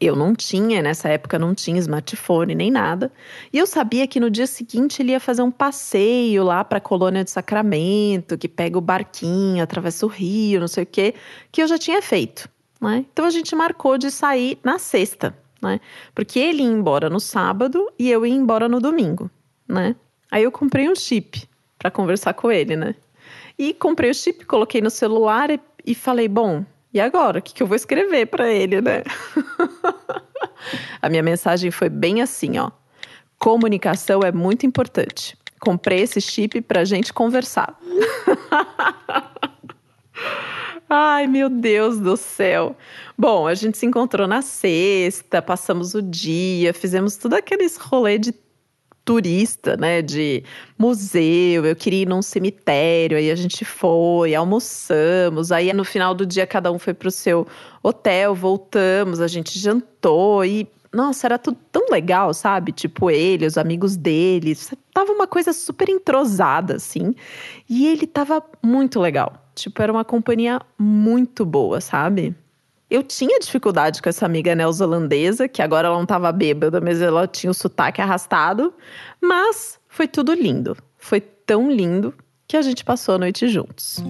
eu 0.00 0.14
não 0.14 0.34
tinha, 0.34 0.80
nessa 0.80 1.08
época 1.08 1.38
não 1.38 1.54
tinha 1.54 1.78
smartphone 1.78 2.54
nem 2.54 2.70
nada. 2.70 3.10
E 3.52 3.58
eu 3.58 3.66
sabia 3.66 4.06
que 4.06 4.20
no 4.20 4.30
dia 4.30 4.46
seguinte 4.46 5.02
ele 5.02 5.10
ia 5.10 5.18
fazer 5.18 5.42
um 5.42 5.50
passeio 5.50 6.44
lá 6.44 6.64
para 6.64 6.78
a 6.78 6.80
colônia 6.80 7.24
de 7.24 7.30
Sacramento, 7.30 8.38
que 8.38 8.48
pega 8.48 8.78
o 8.78 8.80
barquinho, 8.80 9.62
atravessa 9.62 10.06
o 10.06 10.08
rio, 10.08 10.60
não 10.60 10.68
sei 10.68 10.84
o 10.84 10.86
quê, 10.86 11.14
que 11.50 11.60
eu 11.60 11.66
já 11.66 11.76
tinha 11.76 12.00
feito. 12.00 12.48
Né? 12.80 13.04
Então 13.12 13.24
a 13.24 13.30
gente 13.30 13.56
marcou 13.56 13.98
de 13.98 14.08
sair 14.10 14.58
na 14.62 14.78
sexta, 14.78 15.36
né? 15.60 15.80
Porque 16.14 16.38
ele 16.38 16.62
ia 16.62 16.68
embora 16.68 17.10
no 17.10 17.18
sábado 17.18 17.90
e 17.98 18.08
eu 18.08 18.24
ia 18.24 18.34
embora 18.34 18.68
no 18.68 18.80
domingo, 18.80 19.28
né? 19.66 19.96
Aí 20.30 20.44
eu 20.44 20.52
comprei 20.52 20.88
um 20.88 20.94
chip 20.94 21.42
para 21.76 21.90
conversar 21.90 22.34
com 22.34 22.52
ele, 22.52 22.76
né? 22.76 22.94
E 23.58 23.74
comprei 23.74 24.10
o 24.10 24.14
chip, 24.14 24.44
coloquei 24.44 24.80
no 24.80 24.90
celular 24.90 25.50
e, 25.50 25.58
e 25.84 25.92
falei, 25.92 26.28
bom, 26.28 26.64
e 26.92 27.00
agora? 27.00 27.38
O 27.38 27.42
que, 27.42 27.54
que 27.54 27.62
eu 27.62 27.66
vou 27.66 27.76
escrever 27.76 28.26
para 28.26 28.50
ele, 28.50 28.80
né? 28.80 29.02
a 31.02 31.08
minha 31.08 31.22
mensagem 31.22 31.70
foi 31.70 31.88
bem 31.88 32.22
assim, 32.22 32.58
ó. 32.58 32.70
Comunicação 33.38 34.20
é 34.22 34.32
muito 34.32 34.66
importante. 34.66 35.36
Comprei 35.60 36.00
esse 36.00 36.20
chip 36.20 36.60
pra 36.62 36.84
gente 36.84 37.12
conversar. 37.12 37.78
Ai, 40.90 41.26
meu 41.26 41.50
Deus 41.50 41.98
do 41.98 42.16
céu. 42.16 42.74
Bom, 43.16 43.46
a 43.46 43.54
gente 43.54 43.76
se 43.76 43.84
encontrou 43.84 44.26
na 44.26 44.40
sexta, 44.40 45.42
passamos 45.42 45.94
o 45.94 46.00
dia, 46.00 46.72
fizemos 46.72 47.16
tudo 47.16 47.34
aqueles 47.34 47.76
rolê 47.76 48.18
de 48.18 48.32
turista, 49.08 49.74
né, 49.74 50.02
de 50.02 50.44
museu, 50.76 51.64
eu 51.64 51.74
queria 51.74 52.02
ir 52.02 52.06
num 52.06 52.20
cemitério, 52.20 53.16
aí 53.16 53.30
a 53.30 53.34
gente 53.34 53.64
foi, 53.64 54.34
almoçamos, 54.34 55.50
aí 55.50 55.72
no 55.72 55.82
final 55.82 56.14
do 56.14 56.26
dia 56.26 56.46
cada 56.46 56.70
um 56.70 56.78
foi 56.78 56.92
pro 56.92 57.10
seu 57.10 57.46
hotel, 57.82 58.34
voltamos, 58.34 59.18
a 59.18 59.26
gente 59.26 59.58
jantou 59.58 60.44
e 60.44 60.68
nossa, 60.92 61.26
era 61.26 61.38
tudo 61.38 61.56
tão 61.72 61.86
legal, 61.90 62.34
sabe? 62.34 62.70
Tipo, 62.70 63.10
ele, 63.10 63.46
os 63.46 63.56
amigos 63.56 63.96
dele, 63.96 64.54
tava 64.92 65.12
uma 65.12 65.26
coisa 65.26 65.52
super 65.52 65.88
entrosada, 65.88 66.76
assim. 66.76 67.14
E 67.68 67.86
ele 67.86 68.06
tava 68.06 68.42
muito 68.62 68.98
legal. 68.98 69.34
Tipo, 69.54 69.82
era 69.82 69.92
uma 69.92 70.04
companhia 70.04 70.60
muito 70.78 71.44
boa, 71.44 71.78
sabe? 71.80 72.34
Eu 72.90 73.02
tinha 73.02 73.38
dificuldade 73.38 74.00
com 74.00 74.08
essa 74.08 74.24
amiga 74.24 74.54
neozelandesa, 74.54 75.46
que 75.46 75.60
agora 75.60 75.88
ela 75.88 75.96
não 75.96 76.04
estava 76.04 76.32
bêbada, 76.32 76.80
mas 76.80 77.02
ela 77.02 77.26
tinha 77.26 77.50
o 77.50 77.54
sotaque 77.54 78.00
arrastado. 78.00 78.72
Mas 79.20 79.78
foi 79.88 80.08
tudo 80.08 80.32
lindo. 80.32 80.74
Foi 80.96 81.20
tão 81.20 81.70
lindo 81.70 82.14
que 82.46 82.56
a 82.56 82.62
gente 82.62 82.82
passou 82.82 83.16
a 83.16 83.18
noite 83.18 83.46
juntos. 83.48 84.02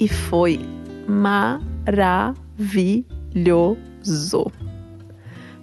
E 0.00 0.08
foi 0.08 0.58
maravilhoso. 1.06 2.16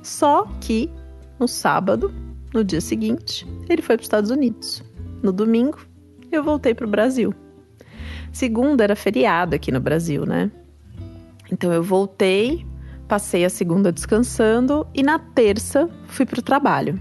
Só 0.02 0.48
que 0.62 0.90
no 1.38 1.50
sábado, 1.50 2.14
no 2.54 2.64
dia 2.64 2.80
seguinte, 2.80 3.46
ele 3.68 3.82
foi 3.82 3.98
para 3.98 4.04
os 4.04 4.06
Estados 4.06 4.32
Unidos. 4.32 4.82
No 5.22 5.34
domingo, 5.34 5.80
eu 6.32 6.42
voltei 6.42 6.74
para 6.74 6.88
o 6.88 6.90
Brasil. 6.90 7.34
Segunda 8.34 8.84
era 8.84 8.96
feriado 8.96 9.56
aqui 9.56 9.72
no 9.72 9.80
Brasil, 9.80 10.26
né? 10.26 10.52
Então 11.52 11.72
eu 11.72 11.84
voltei, 11.84 12.66
passei 13.08 13.46
a 13.46 13.50
segunda 13.50 13.92
descansando 13.92 14.88
e 14.92 15.04
na 15.04 15.20
terça 15.20 15.88
fui 16.08 16.26
para 16.26 16.40
o 16.40 16.42
trabalho. 16.42 17.00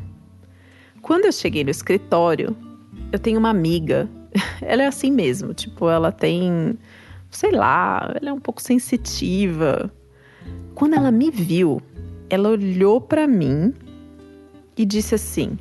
Quando 1.01 1.25
eu 1.25 1.33
cheguei 1.33 1.65
no 1.65 1.71
escritório, 1.71 2.55
eu 3.11 3.19
tenho 3.19 3.39
uma 3.39 3.49
amiga. 3.49 4.11
Ela 4.61 4.83
é 4.83 4.87
assim 4.87 5.11
mesmo, 5.11 5.55
tipo, 5.55 5.89
ela 5.89 6.13
tem, 6.13 6.79
sei 7.31 7.51
lá, 7.51 8.15
ela 8.15 8.31
é 8.31 8.33
um 8.33 8.41
pouco 8.41 8.61
sensitiva. 8.61 9.91
Quando 10.75 10.95
ela 10.95 11.11
me 11.11 11.31
viu, 11.31 11.81
ela 12.29 12.51
olhou 12.51 13.01
para 13.01 13.27
mim 13.27 13.75
e 14.77 14.85
disse 14.85 15.15
assim: 15.15 15.59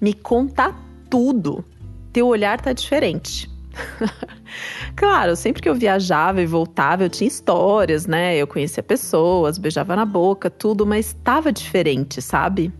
"Me 0.00 0.14
conta 0.14 0.74
tudo. 1.10 1.64
Teu 2.12 2.26
olhar 2.26 2.60
tá 2.60 2.72
diferente." 2.72 3.55
claro, 4.96 5.36
sempre 5.36 5.62
que 5.62 5.68
eu 5.68 5.74
viajava 5.74 6.40
e 6.40 6.46
voltava, 6.46 7.04
eu 7.04 7.10
tinha 7.10 7.28
histórias, 7.28 8.06
né? 8.06 8.36
Eu 8.36 8.46
conhecia 8.46 8.82
pessoas, 8.82 9.58
beijava 9.58 9.94
na 9.96 10.04
boca, 10.04 10.50
tudo, 10.50 10.86
mas 10.86 11.08
estava 11.08 11.52
diferente, 11.52 12.20
sabe? 12.22 12.72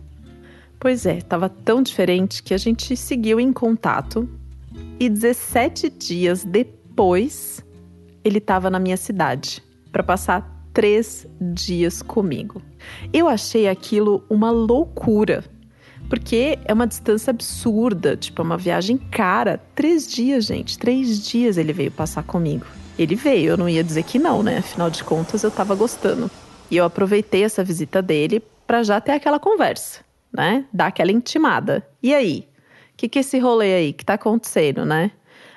Pois 0.79 1.05
é, 1.05 1.17
estava 1.17 1.49
tão 1.49 1.81
diferente 1.81 2.43
que 2.43 2.53
a 2.53 2.57
gente 2.57 2.95
seguiu 2.95 3.39
em 3.39 3.51
contato 3.51 4.29
e 4.99 5.09
17 5.09 5.89
dias 5.89 6.43
depois 6.43 7.63
ele 8.23 8.37
estava 8.37 8.69
na 8.69 8.79
minha 8.79 8.97
cidade 8.97 9.63
para 9.91 10.03
passar 10.03 10.69
três 10.73 11.25
dias 11.41 12.03
comigo. 12.03 12.61
Eu 13.11 13.27
achei 13.27 13.67
aquilo 13.67 14.23
uma 14.29 14.51
loucura 14.51 15.43
porque 16.09 16.57
é 16.65 16.73
uma 16.73 16.87
distância 16.87 17.31
absurda, 17.31 18.15
tipo, 18.15 18.41
é 18.41 18.45
uma 18.45 18.57
viagem 18.57 18.97
cara. 18.97 19.61
Três 19.75 20.07
dias, 20.07 20.45
gente. 20.45 20.77
Três 20.77 21.25
dias 21.25 21.57
ele 21.57 21.73
veio 21.73 21.91
passar 21.91 22.23
comigo. 22.23 22.65
Ele 22.97 23.15
veio, 23.15 23.51
eu 23.51 23.57
não 23.57 23.69
ia 23.69 23.83
dizer 23.83 24.03
que 24.03 24.17
não, 24.17 24.41
né? 24.41 24.57
Afinal 24.57 24.89
de 24.89 25.03
contas, 25.03 25.43
eu 25.43 25.51
tava 25.51 25.75
gostando. 25.75 26.31
E 26.71 26.77
eu 26.77 26.85
aproveitei 26.85 27.43
essa 27.43 27.63
visita 27.63 28.01
dele 28.01 28.41
para 28.65 28.83
já 28.83 28.99
ter 28.99 29.11
aquela 29.11 29.39
conversa, 29.39 30.01
né? 30.33 30.65
Dar 30.73 30.87
aquela 30.87 31.11
intimada. 31.11 31.87
E 32.01 32.13
aí? 32.13 32.47
O 32.93 32.97
que, 32.97 33.07
que 33.07 33.19
é 33.19 33.21
esse 33.21 33.37
rolê 33.37 33.75
aí 33.75 33.93
que 33.93 34.03
tá 34.03 34.15
acontecendo, 34.15 34.83
né? 34.83 35.11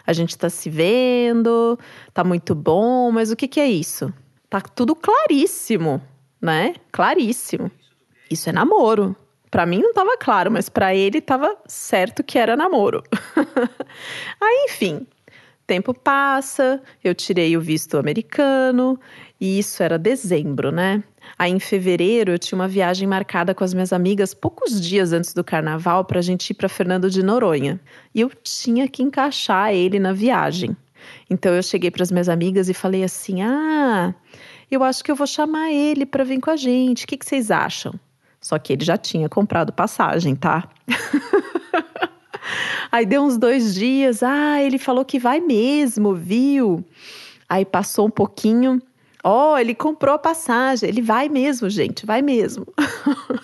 A 0.07 0.13
gente 0.13 0.37
tá 0.37 0.51
se 0.51 0.69
vendo, 0.69 1.79
tá 2.13 2.23
muito 2.23 2.55
bom, 2.55 3.11
mas 3.11 3.31
o 3.31 3.37
que, 3.37 3.49
que 3.49 3.61
é 3.61 3.69
isso? 3.69 4.13
Tá 4.49 4.61
tudo 4.61 4.95
claríssimo, 4.95 6.03
né? 6.41 6.75
Claríssimo. 6.93 7.71
Isso 8.31 8.49
é 8.49 8.53
namoro. 8.53 9.17
Para 9.51 9.67
mim 9.67 9.81
não 9.81 9.91
estava 9.91 10.17
claro, 10.17 10.51
mas 10.51 10.69
para 10.69 10.95
ele 10.95 11.19
estava 11.19 11.57
certo 11.67 12.23
que 12.23 12.39
era 12.39 12.57
namoro. 12.57 13.03
Aí, 14.41 14.67
enfim, 14.69 15.07
tempo 15.67 15.93
passa, 15.93 16.81
eu 17.03 17.15
tirei 17.15 17.57
o 17.57 17.61
visto 17.61 17.97
americano, 17.99 18.99
e 19.41 19.59
isso 19.59 19.83
era 19.83 19.99
dezembro, 19.99 20.71
né? 20.71 21.03
Aí 21.39 21.53
em 21.53 21.61
fevereiro 21.61 22.33
eu 22.33 22.39
tinha 22.39 22.59
uma 22.59 22.69
viagem 22.69 23.07
marcada 23.07 23.55
com 23.55 23.65
as 23.65 23.73
minhas 23.73 23.93
amigas 23.93 24.35
poucos 24.35 24.81
dias 24.81 25.13
antes 25.13 25.33
do 25.33 25.45
carnaval 25.45 26.05
para 26.05 26.19
a 26.19 26.23
gente 26.23 26.51
ir 26.51 26.55
para 26.55 26.69
Fernando 26.69 27.09
de 27.09 27.23
Noronha. 27.23 27.81
E 28.15 28.21
eu 28.21 28.31
tinha 28.43 28.89
que 28.89 29.03
encaixar 29.03 29.73
ele 29.73 29.99
na 29.99 30.13
viagem. 30.13 30.77
Então 31.29 31.55
eu 31.55 31.63
cheguei 31.63 31.91
para 31.91 32.03
as 32.03 32.11
minhas 32.11 32.29
amigas 32.29 32.69
e 32.69 32.75
falei 32.75 33.05
assim: 33.05 33.43
"Ah, 33.43 34.15
eu 34.71 34.83
acho 34.83 35.03
que 35.03 35.11
eu 35.11 35.17
vou 35.17 35.27
chamar 35.27 35.71
ele 35.73 36.05
para 36.05 36.25
vir 36.25 36.41
com 36.41 36.51
a 36.51 36.57
gente. 36.57 37.05
O 37.05 37.09
que, 37.09 37.17
que 37.17 37.25
vocês 37.25 37.51
acham?" 37.51 37.95
Só 38.41 38.59
que 38.59 38.73
ele 38.73 38.85
já 38.85 38.97
tinha 38.97 39.29
comprado 39.29 39.73
passagem, 39.73 40.35
tá? 40.35 40.69
Aí 42.91 43.07
deu 43.07 43.23
uns 43.23 43.37
dois 43.37 43.75
dias, 43.75 44.23
ah, 44.23 44.61
ele 44.61 44.79
falou 44.79 45.05
que 45.05 45.19
vai 45.19 45.41
mesmo, 45.41 46.15
viu? 46.15 46.85
Aí 47.49 47.65
passou 47.65 48.07
um 48.07 48.11
pouquinho, 48.11 48.81
ó, 49.23 49.53
oh, 49.53 49.59
ele 49.59 49.75
comprou 49.75 50.15
a 50.15 50.19
passagem, 50.19 50.89
ele 50.89 51.03
vai 51.03 51.29
mesmo, 51.29 51.69
gente, 51.69 52.07
vai 52.07 52.23
mesmo. 52.23 52.67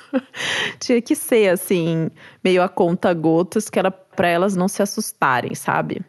Tinha 0.81 1.00
que 1.00 1.15
ser 1.15 1.50
assim, 1.50 2.11
meio 2.43 2.62
a 2.62 2.69
conta 2.69 3.12
gotas, 3.12 3.69
que 3.69 3.79
era 3.79 3.91
para 3.91 4.29
elas 4.29 4.57
não 4.57 4.67
se 4.67 4.83
assustarem, 4.83 5.55
sabe? 5.55 6.03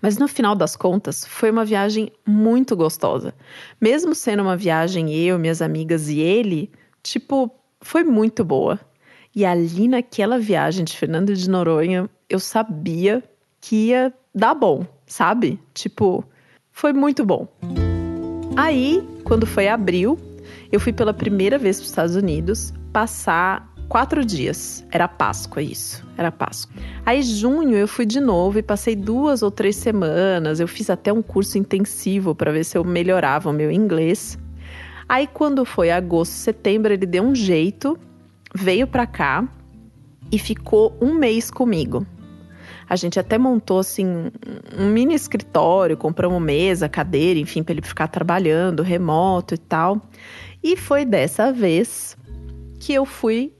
Mas 0.00 0.16
no 0.16 0.28
final 0.28 0.54
das 0.54 0.76
contas, 0.76 1.26
foi 1.26 1.50
uma 1.50 1.64
viagem 1.64 2.12
muito 2.26 2.76
gostosa. 2.76 3.34
Mesmo 3.80 4.14
sendo 4.14 4.42
uma 4.42 4.56
viagem 4.56 5.14
eu, 5.14 5.38
minhas 5.38 5.60
amigas 5.60 6.08
e 6.08 6.20
ele, 6.20 6.70
tipo, 7.02 7.50
foi 7.80 8.04
muito 8.04 8.44
boa. 8.44 8.78
E 9.34 9.44
ali 9.44 9.88
naquela 9.88 10.38
viagem 10.38 10.84
de 10.84 10.96
Fernando 10.96 11.34
de 11.34 11.48
Noronha, 11.48 12.08
eu 12.28 12.38
sabia 12.38 13.22
que 13.60 13.88
ia 13.88 14.12
dar 14.34 14.54
bom, 14.54 14.86
sabe? 15.06 15.60
Tipo, 15.74 16.24
foi 16.72 16.92
muito 16.92 17.24
bom. 17.24 17.46
Aí, 18.56 19.06
quando 19.24 19.46
foi 19.46 19.68
abril, 19.68 20.18
eu 20.72 20.80
fui 20.80 20.92
pela 20.92 21.14
primeira 21.14 21.58
vez 21.58 21.76
para 21.76 21.84
os 21.84 21.90
Estados 21.90 22.16
Unidos 22.16 22.72
passar 22.92 23.72
quatro 23.88 24.24
dias. 24.24 24.84
Era 24.90 25.08
Páscoa 25.08 25.62
isso, 25.62 26.04
era 26.16 26.30
Páscoa. 26.30 26.74
Aí, 27.04 27.22
junho, 27.22 27.76
eu 27.76 27.88
fui 27.88 28.04
de 28.04 28.20
novo 28.20 28.58
e 28.58 28.62
passei 28.62 28.94
duas 28.94 29.42
ou 29.42 29.50
três 29.50 29.76
semanas. 29.76 30.60
Eu 30.60 30.68
fiz 30.68 30.90
até 30.90 31.12
um 31.12 31.22
curso 31.22 31.58
intensivo 31.58 32.34
para 32.34 32.52
ver 32.52 32.64
se 32.64 32.76
eu 32.76 32.84
melhorava 32.84 33.50
o 33.50 33.52
meu 33.52 33.70
inglês. 33.70 34.38
Aí 35.08 35.26
quando 35.26 35.64
foi 35.64 35.90
agosto, 35.90 36.32
setembro, 36.32 36.92
ele 36.92 37.06
deu 37.06 37.22
um 37.22 37.34
jeito, 37.34 37.98
veio 38.54 38.86
para 38.86 39.06
cá 39.06 39.48
e 40.30 40.38
ficou 40.38 40.96
um 41.00 41.14
mês 41.14 41.50
comigo. 41.50 42.06
A 42.88 42.96
gente 42.96 43.18
até 43.18 43.36
montou 43.36 43.78
assim 43.78 44.06
um 44.78 44.90
mini 44.90 45.14
escritório, 45.14 45.96
compramos 45.96 46.40
mesa, 46.40 46.88
cadeira, 46.88 47.38
enfim, 47.38 47.62
para 47.62 47.72
ele 47.74 47.82
ficar 47.82 48.08
trabalhando 48.08 48.82
remoto 48.82 49.54
e 49.54 49.58
tal. 49.58 50.00
E 50.62 50.76
foi 50.76 51.04
dessa 51.04 51.52
vez 51.52 52.16
que 52.80 52.92
eu 52.92 53.04
fui 53.04 53.52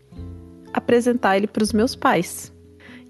apresentar 0.73 1.37
ele 1.37 1.47
para 1.47 1.63
os 1.63 1.73
meus 1.73 1.95
pais. 1.95 2.53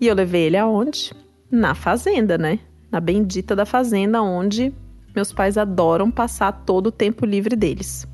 E 0.00 0.06
eu 0.06 0.14
levei 0.14 0.42
ele 0.42 0.56
aonde? 0.56 1.12
Na 1.50 1.74
fazenda, 1.74 2.36
né? 2.36 2.58
Na 2.90 3.00
bendita 3.00 3.54
da 3.54 3.64
fazenda 3.64 4.22
onde 4.22 4.72
meus 5.14 5.32
pais 5.32 5.56
adoram 5.56 6.10
passar 6.10 6.52
todo 6.52 6.88
o 6.88 6.92
tempo 6.92 7.26
livre 7.26 7.56
deles. 7.56 8.06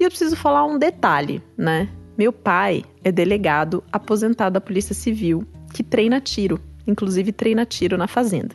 E 0.00 0.04
eu 0.04 0.08
preciso 0.08 0.34
falar 0.34 0.64
um 0.64 0.78
detalhe, 0.78 1.42
né? 1.58 1.86
Meu 2.16 2.32
pai 2.32 2.82
é 3.04 3.12
delegado 3.12 3.84
aposentado 3.92 4.54
da 4.54 4.60
Polícia 4.60 4.94
Civil 4.94 5.46
que 5.74 5.82
treina 5.82 6.22
tiro, 6.22 6.58
inclusive 6.86 7.30
treina 7.32 7.66
tiro 7.66 7.98
na 7.98 8.08
fazenda. 8.08 8.54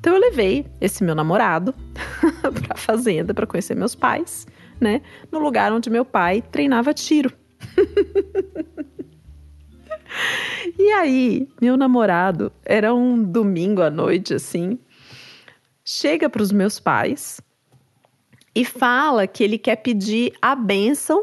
Então 0.00 0.14
eu 0.14 0.18
levei 0.18 0.64
esse 0.80 1.04
meu 1.04 1.14
namorado 1.14 1.74
para 2.40 2.72
a 2.72 2.78
fazenda 2.78 3.34
para 3.34 3.46
conhecer 3.46 3.76
meus 3.76 3.94
pais, 3.94 4.46
né? 4.80 5.02
No 5.30 5.38
lugar 5.38 5.70
onde 5.70 5.90
meu 5.90 6.04
pai 6.04 6.42
treinava 6.50 6.94
tiro. 6.94 7.30
e 10.78 10.92
aí, 10.92 11.46
meu 11.60 11.76
namorado, 11.76 12.50
era 12.64 12.94
um 12.94 13.22
domingo 13.22 13.82
à 13.82 13.90
noite 13.90 14.32
assim, 14.32 14.78
chega 15.84 16.30
para 16.30 16.42
os 16.42 16.50
meus 16.50 16.80
pais 16.80 17.38
e 18.56 18.64
fala 18.64 19.26
que 19.26 19.44
ele 19.44 19.58
quer 19.58 19.76
pedir 19.76 20.32
a 20.40 20.56
bênção 20.56 21.22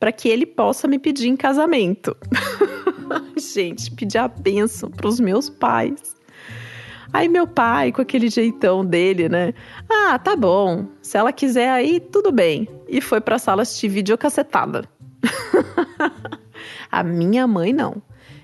para 0.00 0.10
que 0.10 0.28
ele 0.28 0.44
possa 0.44 0.88
me 0.88 0.98
pedir 0.98 1.28
em 1.28 1.36
casamento. 1.36 2.16
Gente, 3.38 3.88
pedir 3.92 4.18
a 4.18 4.26
bênção 4.26 4.90
para 4.90 5.06
os 5.06 5.20
meus 5.20 5.48
pais. 5.48 6.16
Aí 7.12 7.28
meu 7.28 7.46
pai, 7.46 7.92
com 7.92 8.02
aquele 8.02 8.28
jeitão 8.28 8.84
dele, 8.84 9.28
né? 9.28 9.54
Ah, 9.88 10.18
tá 10.18 10.34
bom. 10.34 10.88
Se 11.00 11.16
ela 11.16 11.32
quiser 11.32 11.70
aí, 11.70 12.00
tudo 12.00 12.32
bem. 12.32 12.68
E 12.88 13.00
foi 13.00 13.20
para 13.20 13.36
a 13.36 13.38
sala 13.38 13.62
assistir 13.62 13.86
videocassetada. 13.86 14.82
a 16.90 17.04
minha 17.04 17.46
mãe 17.46 17.72
não. 17.72 18.02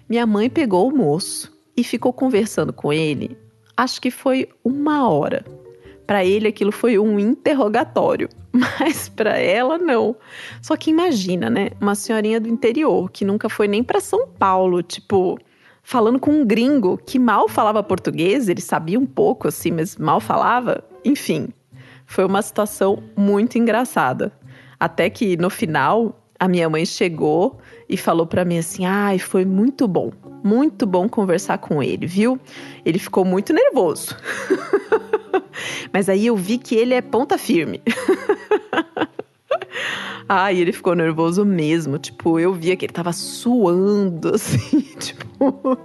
Minha 0.08 0.26
mãe 0.26 0.48
pegou 0.48 0.88
o 0.88 0.96
moço 0.96 1.52
e 1.76 1.82
ficou 1.82 2.12
conversando 2.12 2.72
com 2.72 2.92
ele. 2.92 3.36
Acho 3.76 4.00
que 4.00 4.12
foi 4.12 4.48
uma 4.62 5.08
hora. 5.08 5.44
Para 6.08 6.24
ele 6.24 6.48
aquilo 6.48 6.72
foi 6.72 6.98
um 6.98 7.18
interrogatório, 7.18 8.30
mas 8.50 9.10
para 9.10 9.36
ela 9.36 9.76
não. 9.76 10.16
Só 10.62 10.74
que 10.74 10.88
imagina, 10.88 11.50
né? 11.50 11.68
Uma 11.78 11.94
senhorinha 11.94 12.40
do 12.40 12.48
interior 12.48 13.10
que 13.10 13.26
nunca 13.26 13.50
foi 13.50 13.68
nem 13.68 13.84
para 13.84 14.00
São 14.00 14.26
Paulo, 14.26 14.82
tipo, 14.82 15.38
falando 15.82 16.18
com 16.18 16.30
um 16.30 16.46
gringo 16.46 16.96
que 16.96 17.18
mal 17.18 17.46
falava 17.46 17.82
português, 17.82 18.48
ele 18.48 18.62
sabia 18.62 18.98
um 18.98 19.04
pouco 19.04 19.48
assim, 19.48 19.70
mas 19.70 19.98
mal 19.98 20.18
falava. 20.18 20.82
Enfim, 21.04 21.48
foi 22.06 22.24
uma 22.24 22.40
situação 22.40 23.02
muito 23.14 23.58
engraçada. 23.58 24.32
Até 24.80 25.10
que 25.10 25.36
no 25.36 25.50
final, 25.50 26.18
a 26.40 26.48
minha 26.48 26.70
mãe 26.70 26.86
chegou 26.86 27.58
e 27.86 27.98
falou 27.98 28.26
para 28.26 28.46
mim 28.46 28.56
assim: 28.56 28.86
"Ai, 28.86 29.18
foi 29.18 29.44
muito 29.44 29.86
bom. 29.86 30.10
Muito 30.42 30.86
bom 30.86 31.06
conversar 31.06 31.58
com 31.58 31.82
ele, 31.82 32.06
viu? 32.06 32.40
Ele 32.82 32.98
ficou 32.98 33.26
muito 33.26 33.52
nervoso." 33.52 34.16
Mas 35.92 36.08
aí 36.08 36.26
eu 36.26 36.36
vi 36.36 36.58
que 36.58 36.74
ele 36.74 36.94
é 36.94 37.00
ponta 37.00 37.38
firme. 37.38 37.82
Ai, 40.28 40.58
ele 40.58 40.72
ficou 40.72 40.94
nervoso 40.94 41.44
mesmo. 41.44 41.98
Tipo, 41.98 42.38
eu 42.38 42.52
via 42.52 42.76
que 42.76 42.84
ele 42.84 42.92
tava 42.92 43.12
suando, 43.12 44.32
assim, 44.36 44.80
tipo, 44.98 45.78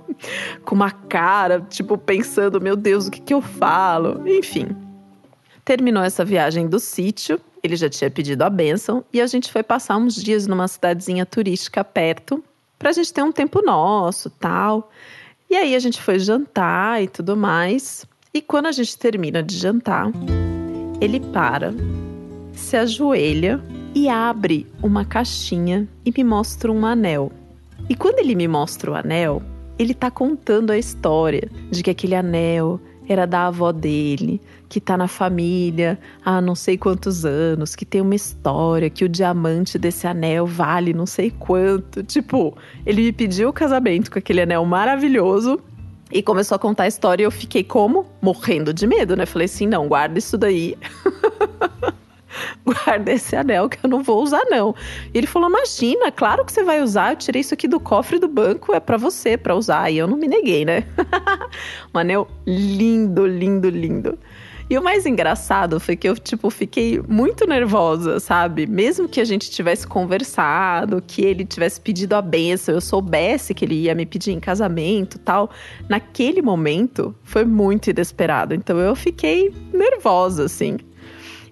com 0.66 0.76
uma 0.76 0.92
cara, 0.92 1.62
tipo, 1.62 1.98
pensando: 1.98 2.60
meu 2.60 2.76
Deus, 2.76 3.08
o 3.08 3.12
que, 3.12 3.22
que 3.22 3.34
eu 3.34 3.42
falo? 3.42 4.28
Enfim. 4.28 4.68
Terminou 5.64 6.04
essa 6.04 6.26
viagem 6.26 6.68
do 6.68 6.78
sítio, 6.78 7.40
ele 7.64 7.78
já 7.78 7.90
tinha 7.90 8.12
pedido 8.12 8.42
a 8.42 8.50
bênção, 8.50 9.06
e 9.14 9.22
a 9.22 9.28
gente 9.28 9.50
foi 9.50 9.64
passar 9.64 9.96
uns 9.96 10.16
dias 10.22 10.46
numa 10.46 10.68
cidadezinha 10.68 11.26
turística 11.26 11.82
perto, 11.86 12.44
pra 12.78 12.92
gente 12.92 13.14
ter 13.14 13.24
um 13.24 13.32
tempo 13.32 13.62
nosso 13.62 14.30
tal. 14.30 14.92
E 15.50 15.56
aí 15.56 15.74
a 15.74 15.80
gente 15.80 16.02
foi 16.02 16.20
jantar 16.20 17.02
e 17.02 17.08
tudo 17.08 17.38
mais. 17.38 18.06
E 18.36 18.42
quando 18.42 18.66
a 18.66 18.72
gente 18.72 18.98
termina 18.98 19.44
de 19.44 19.56
jantar, 19.56 20.12
ele 21.00 21.20
para, 21.20 21.72
se 22.52 22.76
ajoelha 22.76 23.64
e 23.94 24.10
abre 24.10 24.66
uma 24.82 25.06
caixinha 25.06 25.88
e 26.04 26.12
me 26.12 26.24
mostra 26.24 26.72
um 26.72 26.84
anel. 26.84 27.32
E 27.88 27.94
quando 27.94 28.18
ele 28.18 28.34
me 28.34 28.48
mostra 28.48 28.90
o 28.90 28.96
anel, 28.96 29.40
ele 29.78 29.94
tá 29.94 30.10
contando 30.10 30.72
a 30.72 30.78
história 30.80 31.48
de 31.70 31.84
que 31.84 31.92
aquele 31.92 32.16
anel 32.16 32.80
era 33.08 33.28
da 33.28 33.46
avó 33.46 33.72
dele, 33.72 34.42
que 34.68 34.82
tá 34.82 34.98
na 34.98 35.08
família 35.08 36.00
há 36.26 36.42
não 36.42 36.56
sei 36.56 36.76
quantos 36.76 37.26
anos, 37.26 37.76
que 37.76 37.86
tem 37.86 38.02
uma 38.02 38.16
história, 38.16 38.90
que 38.90 39.06
o 39.06 39.10
diamante 39.10 39.78
desse 39.78 40.08
anel 40.08 40.48
vale 40.48 40.92
não 40.92 41.06
sei 41.06 41.30
quanto. 41.30 42.02
Tipo, 42.02 42.58
ele 42.84 43.04
me 43.04 43.12
pediu 43.12 43.50
o 43.50 43.54
casamento 43.54 44.10
com 44.10 44.18
aquele 44.18 44.42
anel 44.42 44.66
maravilhoso 44.66 45.62
e 46.14 46.22
começou 46.22 46.56
a 46.56 46.60
contar 46.60 46.84
a 46.84 46.88
história 46.88 47.24
e 47.24 47.26
eu 47.26 47.32
fiquei 47.32 47.64
como? 47.64 48.06
Morrendo 48.22 48.74
de 48.74 48.86
medo, 48.86 49.16
né? 49.16 49.26
Falei 49.26 49.46
assim: 49.46 49.66
não, 49.66 49.88
guarda 49.88 50.20
isso 50.20 50.38
daí. 50.38 50.78
guarda 52.64 53.12
esse 53.12 53.36
anel 53.36 53.68
que 53.68 53.80
eu 53.84 53.90
não 53.90 54.04
vou 54.04 54.22
usar, 54.22 54.44
não. 54.46 54.76
E 55.14 55.18
ele 55.18 55.28
falou: 55.28 55.50
Imagina, 55.50 56.12
claro 56.12 56.46
que 56.46 56.52
você 56.52 56.64
vai 56.64 56.82
usar. 56.82 57.14
Eu 57.14 57.18
tirei 57.18 57.42
isso 57.42 57.54
aqui 57.54 57.68
do 57.68 57.80
cofre 57.80 58.20
do 58.20 58.28
banco, 58.28 58.74
é 58.74 58.80
para 58.80 58.98
você, 58.98 59.36
para 59.36 59.56
usar. 59.56 59.90
E 59.90 59.98
eu 59.98 60.08
não 60.08 60.16
me 60.16 60.28
neguei, 60.28 60.64
né? 60.64 60.84
um 61.94 61.98
anel 61.98 62.28
lindo, 62.46 63.26
lindo, 63.26 63.70
lindo. 63.70 64.20
E 64.74 64.78
o 64.80 64.82
mais 64.82 65.06
engraçado 65.06 65.80
foi 65.80 65.96
que 65.96 66.10
eu, 66.10 66.18
tipo, 66.18 66.50
fiquei 66.50 67.00
muito 67.08 67.46
nervosa, 67.46 68.20
sabe? 68.20 68.66
Mesmo 68.66 69.08
que 69.08 69.22
a 69.22 69.24
gente 69.24 69.52
tivesse 69.52 69.86
conversado, 69.86 71.00
que 71.00 71.22
ele 71.22 71.46
tivesse 71.46 71.80
pedido 71.80 72.16
a 72.16 72.22
benção, 72.24 72.74
eu 72.74 72.82
soubesse 72.82 73.54
que 73.54 73.66
ele 73.66 73.76
ia 73.76 73.94
me 73.94 74.04
pedir 74.04 74.32
em 74.32 74.40
casamento 74.40 75.20
tal. 75.20 75.52
Naquele 75.88 76.42
momento, 76.42 77.14
foi 77.22 77.46
muito 77.46 77.92
inesperado. 77.92 78.56
Então 78.56 78.80
eu 78.80 78.96
fiquei 78.96 79.54
nervosa, 79.72 80.46
assim. 80.46 80.80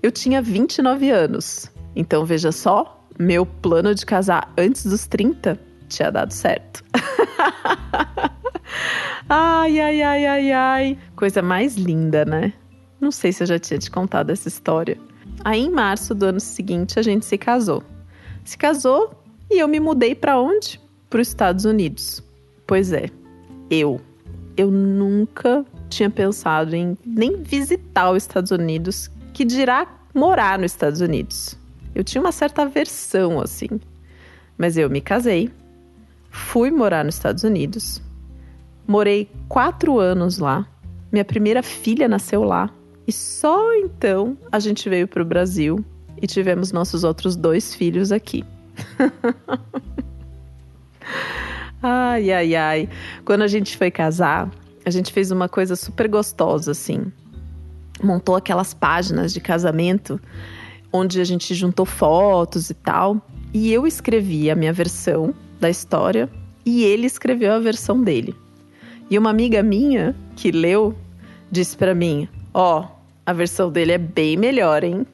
Eu 0.02 0.12
tinha 0.12 0.42
29 0.42 1.12
anos. 1.12 1.72
Então 1.96 2.26
veja 2.26 2.52
só, 2.52 3.06
meu 3.20 3.46
plano 3.46 3.94
de 3.94 4.04
casar 4.04 4.52
antes 4.58 4.84
dos 4.84 5.06
30 5.06 5.60
tinha 5.88 6.10
dado 6.10 6.34
certo. 6.34 6.84
ai, 9.30 9.80
ai, 9.80 10.02
ai, 10.02 10.26
ai, 10.26 10.52
ai. 10.52 10.98
Coisa 11.16 11.44
mais 11.44 11.76
linda, 11.76 12.26
né? 12.26 12.54
Não 13.02 13.12
sei 13.12 13.34
se 13.34 13.42
eu 13.42 13.48
já 13.48 13.58
tinha 13.58 13.80
te 13.80 13.90
contado 13.90 14.30
essa 14.30 14.48
história. 14.48 14.98
Aí, 15.44 15.60
em 15.60 15.72
março 15.72 16.14
do 16.14 16.28
ano 16.28 16.40
seguinte, 16.40 17.00
a 17.00 17.02
gente 17.02 17.26
se 17.26 17.36
casou. 17.36 17.84
Se 18.46 18.56
casou 18.56 19.12
e 19.50 19.58
eu 19.60 19.68
me 19.68 19.80
mudei 19.80 20.14
para 20.14 20.40
onde? 20.40 20.80
Para 21.10 21.20
os 21.20 21.28
Estados 21.28 21.66
Unidos. 21.66 22.24
Pois 22.68 22.94
é, 22.94 23.10
eu. 23.72 24.00
Eu 24.56 24.70
nunca 24.70 25.66
tinha 25.90 26.12
pensado 26.12 26.76
em 26.76 26.96
nem 27.04 27.42
visitar 27.42 28.12
os 28.12 28.24
Estados 28.24 28.52
Unidos, 28.52 29.10
que 29.34 29.44
dirá 29.44 29.88
morar 30.14 30.60
nos 30.60 30.72
Estados 30.72 31.02
Unidos. 31.02 31.58
Eu 31.96 32.04
tinha 32.04 32.22
uma 32.22 32.32
certa 32.32 32.62
aversão 32.62 33.42
assim. 33.42 33.80
Mas 34.58 34.78
eu 34.78 34.90
me 34.92 35.02
casei, 35.02 35.50
fui 36.30 36.70
morar 36.70 37.04
nos 37.04 37.16
Estados 37.16 37.44
Unidos, 37.44 38.00
morei 38.88 39.28
quatro 39.50 40.00
anos 40.00 40.38
lá, 40.38 40.68
minha 41.12 41.26
primeira 41.26 41.64
filha 41.64 42.08
nasceu 42.08 42.44
lá, 42.44 42.70
e 43.08 43.12
só 43.12 43.74
então 43.76 44.38
a 44.52 44.60
gente 44.60 44.90
veio 44.90 45.08
para 45.08 45.22
o 45.22 45.26
Brasil 45.26 45.84
e 46.22 46.28
tivemos 46.28 46.72
nossos 46.72 47.04
outros 47.04 47.36
dois 47.36 47.74
filhos 47.74 48.12
aqui. 48.12 48.44
ai, 51.82 52.32
ai, 52.32 52.56
ai. 52.56 52.90
Quando 53.26 53.42
a 53.42 53.48
gente 53.48 53.78
foi 53.78 53.90
casar, 53.90 54.50
a 54.86 54.90
gente 54.90 55.12
fez 55.12 55.32
uma 55.32 55.50
coisa 55.50 55.76
super 55.76 56.08
gostosa, 56.08 56.72
assim. 56.72 57.12
Montou 58.04 58.36
aquelas 58.36 58.74
páginas 58.74 59.34
de 59.34 59.40
casamento 59.40 60.20
onde 60.94 61.22
a 61.22 61.24
gente 61.24 61.54
juntou 61.54 61.86
fotos 61.86 62.70
e 62.70 62.74
tal. 62.74 63.22
E 63.54 63.74
eu 63.74 63.86
escrevi 63.86 64.50
a 64.50 64.56
minha 64.56 64.74
versão 64.74 65.34
da 65.60 65.70
história 65.70 66.30
e 66.66 66.84
ele 66.84 67.08
escreveu 67.08 67.54
a 67.54 67.60
versão 67.60 68.02
dele. 68.02 68.36
E 69.10 69.18
uma 69.18 69.30
amiga 69.30 69.62
minha 69.62 70.16
que 70.36 70.52
leu 70.52 70.96
disse 71.52 71.76
para 71.76 71.94
mim: 71.94 72.28
Ó, 72.54 72.86
a 73.26 73.34
versão 73.34 73.72
dele 73.72 73.94
é 73.94 73.98
bem 73.98 74.36
melhor, 74.36 74.84
hein? 74.84 75.08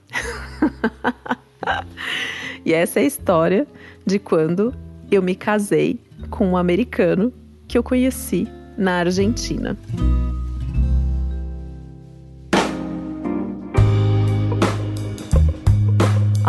e 2.65 2.73
essa 2.73 3.00
é 3.00 3.04
a 3.04 3.06
história 3.06 3.67
de 4.06 4.17
quando 4.17 4.73
eu 5.12 5.21
me 5.21 5.36
casei 5.36 6.00
com 6.30 6.47
um 6.47 6.58
americano 6.58 7.32
que 7.67 7.78
eu 7.78 7.84
conheci 7.84 8.47
na 8.78 9.00
Argentina. 9.00 9.78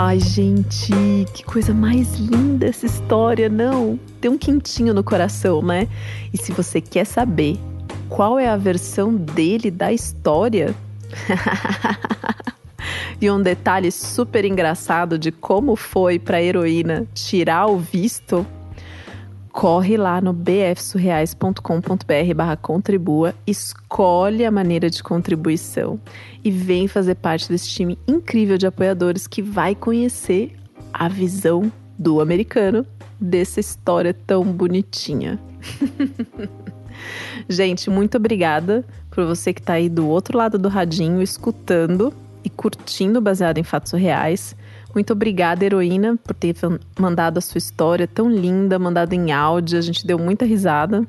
Ai, 0.01 0.21
gente, 0.21 0.93
que 1.35 1.43
coisa 1.43 1.75
mais 1.75 2.15
linda 2.19 2.67
essa 2.67 2.87
história, 2.87 3.49
não? 3.49 3.99
Tem 4.21 4.31
um 4.31 4.39
quentinho 4.39 4.95
no 4.95 5.03
coração, 5.03 5.61
né? 5.61 5.89
E 6.33 6.39
se 6.39 6.53
você 6.53 6.81
quer 6.81 7.05
saber 7.05 7.59
qual 8.09 8.39
é 8.39 8.49
a 8.49 8.57
versão 8.57 9.15
dele 9.15 9.71
da 9.71 9.93
história, 9.93 10.75
e 13.21 13.31
um 13.31 13.43
detalhe 13.43 13.91
super 13.91 14.45
engraçado 14.45 15.19
de 15.19 15.33
como 15.33 15.77
foi 15.77 16.19
para 16.19 16.39
a 16.39 16.43
heroína 16.43 17.07
tirar 17.15 17.67
o 17.67 17.79
visto, 17.79 18.47
corre 19.51 19.97
lá 19.97 20.21
no 20.21 20.33
bfsurreais.com.br 20.33 22.35
barra 22.37 22.57
contribua, 22.57 23.35
escolhe 23.47 24.45
a 24.45 24.51
maneira 24.51 24.89
de 24.89 25.03
contribuição 25.03 25.99
e 26.45 26.51
vem 26.51 26.87
fazer 26.87 27.17
parte 27.17 27.49
desse 27.49 27.69
time 27.69 27.99
incrível 28.07 28.57
de 28.57 28.67
apoiadores 28.67 29.27
que 29.27 29.43
vai 29.43 29.75
conhecer 29.75 30.55
a 30.93 31.09
visão 31.09 31.73
do 31.99 32.21
americano 32.21 32.87
dessa 33.21 33.59
história 33.59 34.15
tão 34.15 34.45
bonitinha. 34.45 35.41
Gente, 37.49 37.91
muito 37.91 38.17
obrigada 38.17 38.85
por 39.11 39.25
você 39.25 39.53
que 39.53 39.61
está 39.61 39.75
aí 39.75 39.89
do 39.89 40.09
outro 40.09 40.37
lado 40.37 40.59
do 40.59 40.69
radinho, 40.69 41.23
escutando 41.23 42.13
e 42.45 42.51
curtindo 42.51 43.21
baseado 43.21 43.59
em 43.59 43.65
fatos 43.65 43.93
reais. 43.93 44.55
Muito 44.95 45.13
obrigada, 45.13 45.65
heroína, 45.65 46.17
por 46.17 46.35
ter 46.35 46.55
mandado 46.99 47.39
a 47.39 47.41
sua 47.41 47.59
história 47.59 48.07
tão 48.07 48.31
linda, 48.31 48.79
mandado 48.79 49.13
em 49.13 49.33
áudio. 49.33 49.79
A 49.79 49.83
gente 49.83 50.07
deu 50.07 50.19
muita 50.19 50.45
risada 50.45 51.07